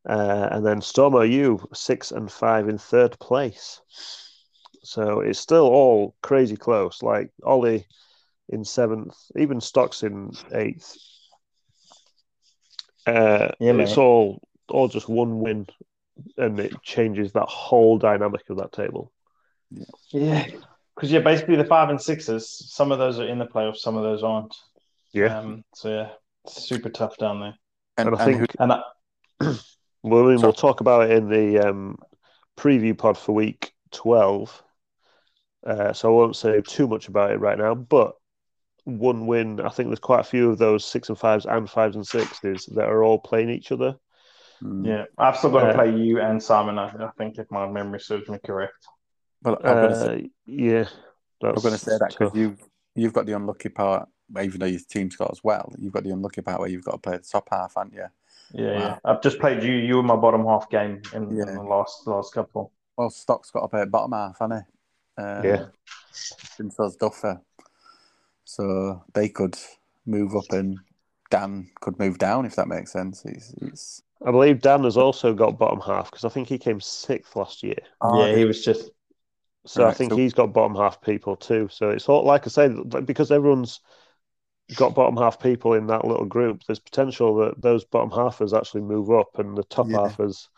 [0.08, 3.80] Uh, and then Stormo, you six and five in third place.
[4.82, 7.02] So it's still all crazy close.
[7.02, 7.86] Like Ollie
[8.50, 10.96] in seventh, even Stocks in eighth.
[13.06, 15.66] Uh, Yeah, it's all all just one win,
[16.36, 19.12] and it changes that whole dynamic of that table.
[20.10, 20.46] Yeah.
[20.94, 23.96] Because yeah, basically the five and sixes, some of those are in the playoffs, some
[23.96, 24.54] of those aren't.
[25.12, 26.08] Yeah, Um, so yeah,
[26.46, 27.54] super tough down there.
[27.96, 28.82] And, and I think who, And I,
[30.02, 31.98] Well, I we'll talk about it in the um,
[32.56, 34.62] preview pod for week 12.
[35.66, 38.14] Uh, so I won't say too much about it right now, but
[38.84, 39.60] one win.
[39.60, 42.66] I think there's quite a few of those six and fives and fives and sixes
[42.66, 43.96] that are all playing each other.
[44.60, 46.78] Yeah, I've still got to Uh, play you and Simon.
[46.78, 48.86] I, I think if my memory serves me correct.
[49.44, 50.84] Well, I'm gonna say, Uh, yeah,
[51.42, 52.36] I'm going to say that because tough.
[52.38, 52.56] you
[52.94, 54.08] you've got the unlucky part.
[54.40, 56.92] Even though your team's got as well, you've got the unlucky part where you've got
[56.92, 58.06] to play the top half, haven't you?
[58.52, 58.78] Yeah, Wow.
[58.78, 58.98] yeah.
[59.04, 59.74] I've just played you.
[59.74, 62.72] You were my bottom half game in, in the last last couple.
[62.96, 64.64] Well, Stock's got to play at bottom half, hasn't
[65.18, 65.22] he?
[65.22, 65.64] Um, Yeah.
[66.12, 67.40] Since those Duffer,
[68.44, 69.56] so they could
[70.06, 70.78] move up and
[71.30, 73.22] Dan could move down if that makes sense.
[73.22, 74.02] He's, he's...
[74.24, 77.62] I believe Dan has also got bottom half because I think he came sixth last
[77.62, 77.78] year.
[78.14, 78.90] yeah, he was just
[79.66, 81.68] So I think so- he's got bottom half people too.
[81.70, 83.80] So it's all like I say, because everyone's
[84.76, 88.82] got bottom half people in that little group, there's potential that those bottom halfers actually
[88.82, 89.96] move up and the top Yeah.
[89.98, 90.48] halfers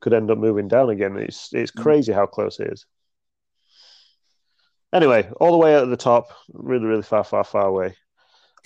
[0.00, 1.16] could end up moving down again.
[1.16, 1.82] It's it's Mm.
[1.82, 2.86] crazy how close it is.
[4.92, 7.96] Anyway, all the way at the top, really, really far, far, far away.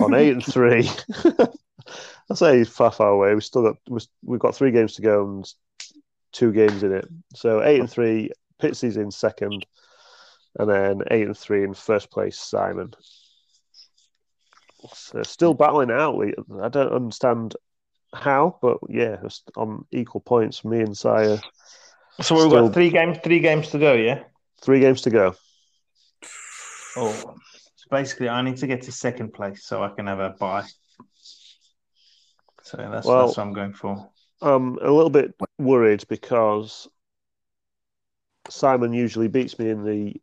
[0.01, 0.89] On eight and three.
[2.31, 3.35] I say far, far away.
[3.35, 3.76] We still got
[4.22, 5.53] we've got three games to go and
[6.33, 7.09] two games in it.
[7.35, 8.31] So eight and three,
[8.61, 9.67] Pitsy's in second,
[10.59, 12.93] and then eight and three in first place, Simon.
[14.95, 16.17] So still battling out.
[16.17, 17.57] We- I don't understand
[18.15, 19.17] how, but yeah,
[19.57, 20.65] on equal points.
[20.65, 21.39] Me and Sire,
[22.21, 23.93] so we've Still- got three games, three games to go.
[23.95, 24.25] Yeah.
[24.63, 25.35] three games to go.
[26.97, 27.13] Oh,
[27.77, 30.67] so basically, I need to get to second place so I can have a bye.
[32.63, 34.11] So that's Well- that's what I'm going for.
[34.43, 36.89] I'm a little bit worried because
[38.49, 40.20] Simon usually beats me in the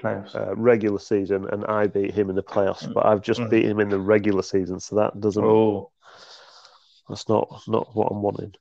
[0.00, 0.34] Playoffs.
[0.34, 2.92] uh, regular season, and I beat him in the playoffs.
[2.92, 3.50] But I've just Mhm.
[3.50, 5.44] beat him in the regular season, so that doesn't.
[5.44, 5.92] oh,
[7.08, 8.54] That's not not what I'm wanting.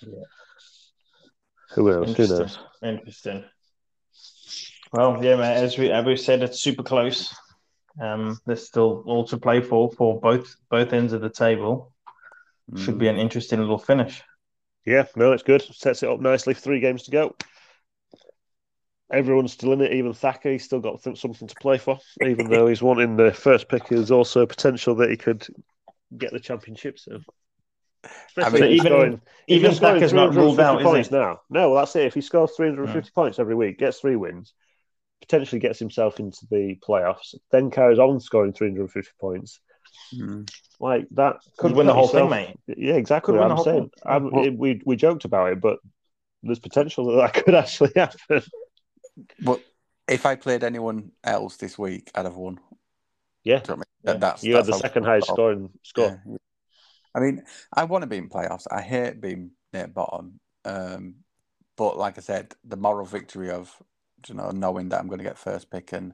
[0.00, 0.22] Yeah.
[1.72, 2.16] Who knows?
[2.16, 2.58] Who knows?
[2.82, 3.44] Interesting.
[4.92, 5.62] Well, yeah, man.
[5.64, 7.34] As we as we said, it's super close.
[8.00, 11.92] Um, there's still all to play for for both both ends of the table.
[12.76, 14.22] Should be an interesting little finish.
[14.84, 15.62] Yeah, no, it's good.
[15.62, 16.54] Sets it up nicely.
[16.54, 17.34] Three games to go.
[19.10, 19.92] Everyone's still in it.
[19.92, 21.98] Even Thacker, he's still got th- something to play for.
[22.22, 25.46] Even though he's wanting the first pick, there's also potential that he could
[26.16, 27.24] get the championship soon.
[28.28, 31.16] Especially mean, even- if even Thacker's not ruled out, is points he?
[31.16, 31.40] now.
[31.50, 32.04] No, well, that's it.
[32.04, 34.52] If he scores 350 points every week, gets three wins,
[35.20, 39.58] potentially gets himself into the playoffs, then carries on scoring 350 points.
[40.14, 40.48] Mm.
[40.80, 42.78] Like that Could win the whole yourself- thing, mate.
[42.78, 43.34] Yeah, exactly.
[43.34, 43.90] Could I'm saying.
[44.04, 45.78] I'm, Well- it- we we joked about it, but
[46.42, 48.42] there's potential that that could actually happen.
[49.40, 49.60] But
[50.08, 52.58] if I played anyone else this week, I'd have won.
[53.44, 53.84] Yeah, you know I mean?
[54.04, 54.12] Yeah.
[54.12, 56.20] That, that's, you had that's the second highest scoring score.
[56.26, 56.36] Yeah.
[57.14, 57.42] I mean,
[57.72, 58.66] I want to be in playoffs.
[58.70, 60.40] I hate being near bottom.
[60.64, 61.16] Um,
[61.76, 63.74] but like I said, the moral victory of
[64.28, 66.12] you know knowing that I'm going to get first pick and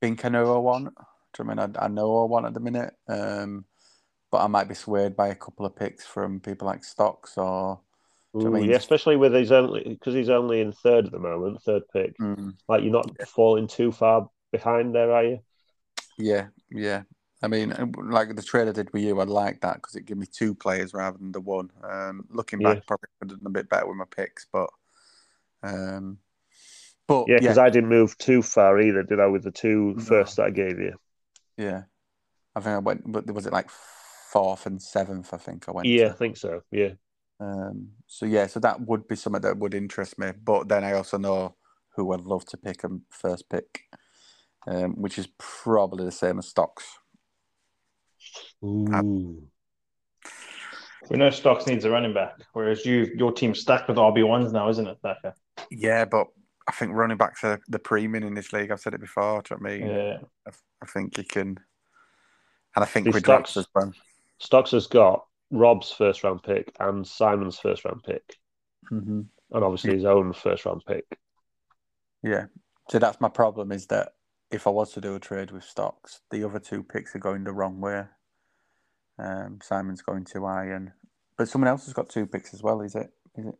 [0.00, 0.94] think I know I want.
[1.32, 1.76] Do you know what I mean?
[1.76, 2.94] I, I know I want at the minute.
[3.08, 3.64] Um,
[4.30, 7.80] but I might be swayed by a couple of picks from people like Stocks or.
[8.32, 8.70] Do you know what I mean?
[8.70, 12.16] yeah, especially with his only because he's only in third at the moment, third pick.
[12.20, 15.40] Mm, Like you're not falling too far behind there, are you?
[16.18, 17.02] yeah, yeah.
[17.42, 20.04] I mean, uh, like the trade I did with you, I like that because it
[20.04, 21.70] gave me two players rather than the one.
[21.82, 22.82] Um, looking back, Yeah.
[22.86, 24.68] probably could have done a bit better with my picks, but
[25.62, 26.18] um,
[27.08, 29.26] but Yeah, yeah, because I didn't move too far either, did I?
[29.26, 30.02] With the two No.
[30.02, 30.94] first that I gave you.
[31.56, 31.82] yeah,
[32.54, 33.10] I think I went.
[33.10, 33.70] But was it like
[34.32, 35.32] fourth and seventh?
[35.34, 35.88] I think I went.
[35.88, 36.60] Yeah, I think so.
[36.70, 36.90] Yeah,
[37.40, 40.32] Um, so yeah, so that would be something that would interest me.
[40.44, 41.56] But then I also know
[41.96, 43.84] who I'd love to pick and first pick,
[44.66, 46.98] um, which is probably the same as stocks.
[48.62, 49.42] Ooh.
[51.08, 54.52] We know Stocks needs a running back, whereas you your team's stacked with RB ones
[54.52, 55.34] now, isn't it, Thacker?
[55.70, 56.28] Yeah, but
[56.68, 58.70] I think running backs are the premium in this league.
[58.70, 59.42] I've said it before.
[59.42, 59.88] Do you know what I mean?
[59.88, 60.18] Yeah.
[60.46, 60.50] I,
[60.82, 61.58] I think you can,
[62.76, 63.92] and I think See, with Stocks- as well.
[64.38, 68.36] Stocks has got Rob's first round pick and Simon's first round pick,
[68.90, 69.20] Mm-hmm.
[69.52, 71.04] and obviously his own first round pick.
[72.22, 72.46] Yeah.
[72.90, 74.14] So that's my problem is that
[74.50, 77.44] if I was to do a trade with stocks, the other two picks are going
[77.44, 78.04] the wrong way.
[79.18, 80.90] Um, Simon's going too high, and
[81.36, 82.80] but someone else has got two picks as well.
[82.80, 83.10] Is it?
[83.36, 83.54] Is it?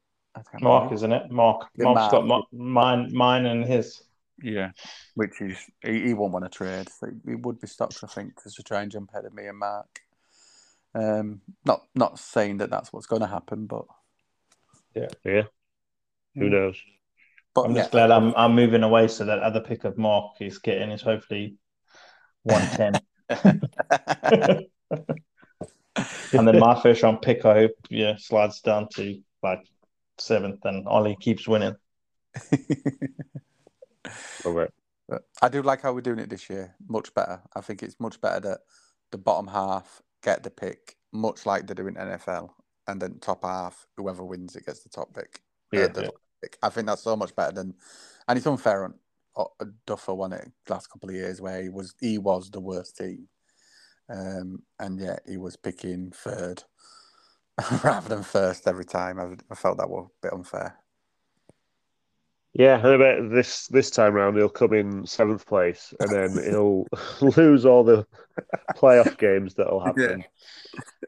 [0.60, 0.94] Mark, remember.
[0.94, 1.30] isn't it?
[1.30, 1.68] Mark.
[1.76, 2.46] Yeah, Mark's got Mark.
[2.52, 4.02] mine, mine, and his.
[4.42, 4.70] Yeah,
[5.14, 6.88] which is he, he won't want to trade.
[6.88, 9.46] So it would be stocks, I think, because to try and jump ahead of me
[9.46, 10.00] and Mark.
[10.94, 13.86] Um, not not saying that that's what's going to happen, but
[14.94, 15.42] Yeah, yeah.
[16.38, 16.76] who knows?
[17.54, 20.40] but I'm yeah, just glad I'm I'm moving away so that other pick of Mark
[20.40, 21.56] is getting is hopefully
[22.44, 23.00] one ten,
[24.32, 24.70] and
[26.46, 29.62] then my first round pick I hope yeah slides down to like
[30.18, 31.76] seventh, and Ollie keeps winning.
[34.44, 34.70] Love.
[35.08, 36.74] But I do like how we're doing it this year.
[36.88, 37.42] Much better.
[37.54, 38.60] I think it's much better that
[39.10, 42.50] the bottom half get the pick, much like they do in NFL,
[42.86, 45.40] and then top half, whoever wins it gets the top pick.
[45.76, 46.08] uh, Yeah, the yeah.
[46.08, 46.58] top pick.
[46.62, 47.74] I think that's so much better than,
[48.28, 48.94] and it's unfair on
[49.36, 52.96] uh, Duffer won it last couple of years where he was he was the worst
[52.96, 53.28] team,
[54.08, 56.64] um, and yet he was picking third
[57.84, 59.18] rather than first every time.
[59.20, 60.76] I, I felt that was a bit unfair.
[62.52, 66.44] Yeah, and I bet this this time round he'll come in seventh place, and then
[66.50, 66.86] he'll
[67.20, 68.06] lose all the
[68.76, 70.24] playoff games that'll happen,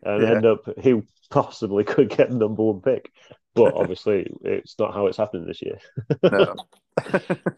[0.05, 0.30] and Yeah.
[0.30, 3.11] end up he possibly could get the number one pick.
[3.55, 5.78] But obviously, it's not how it's happening this year.
[6.22, 6.55] No.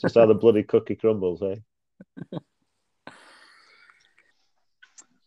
[0.01, 1.55] Just how the bloody cookie crumbles, eh?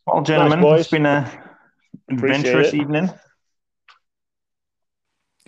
[0.05, 0.81] Well, gentlemen, boys.
[0.81, 1.31] it's been a
[2.09, 2.75] adventurous it.
[2.75, 3.09] evening.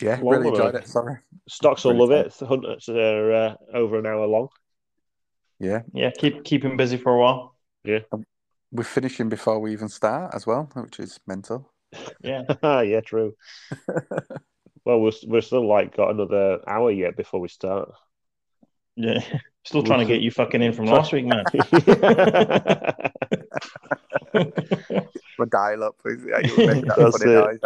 [0.01, 0.79] Yeah, Long really enjoyed eh?
[0.79, 0.87] it.
[0.87, 1.17] Sorry.
[1.47, 2.33] Stocks will Really love it.
[2.33, 4.49] The Hunters are uh, over an hour long.
[5.59, 7.55] Yeah, Yeah, keep keep him busy for a while.
[7.83, 7.99] Yeah.
[8.71, 11.71] We're finishing before we even start as well, which is mental.
[12.23, 12.43] Yeah,
[12.81, 13.35] yeah, true.
[14.85, 17.91] well, we're, we're still like got another hour yet before we start.
[18.99, 19.23] Yeah.
[19.65, 21.43] Still trying to get you fucking in from last week, man.
[25.37, 27.35] My dial up is yeah, you were that That's funny it.
[27.35, 27.59] noise.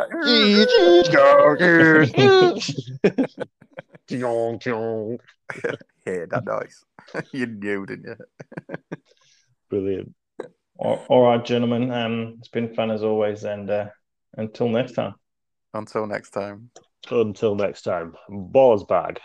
[6.05, 6.83] Hear that noise.
[7.31, 8.17] you knew, didn't you?
[9.69, 10.13] Brilliant.
[10.77, 11.91] all, all right, gentlemen.
[11.91, 13.85] Um, it's been fun as always, and uh,
[14.37, 15.13] until next time.
[15.73, 16.69] Until next time.
[17.09, 19.19] Until next time, balls bag.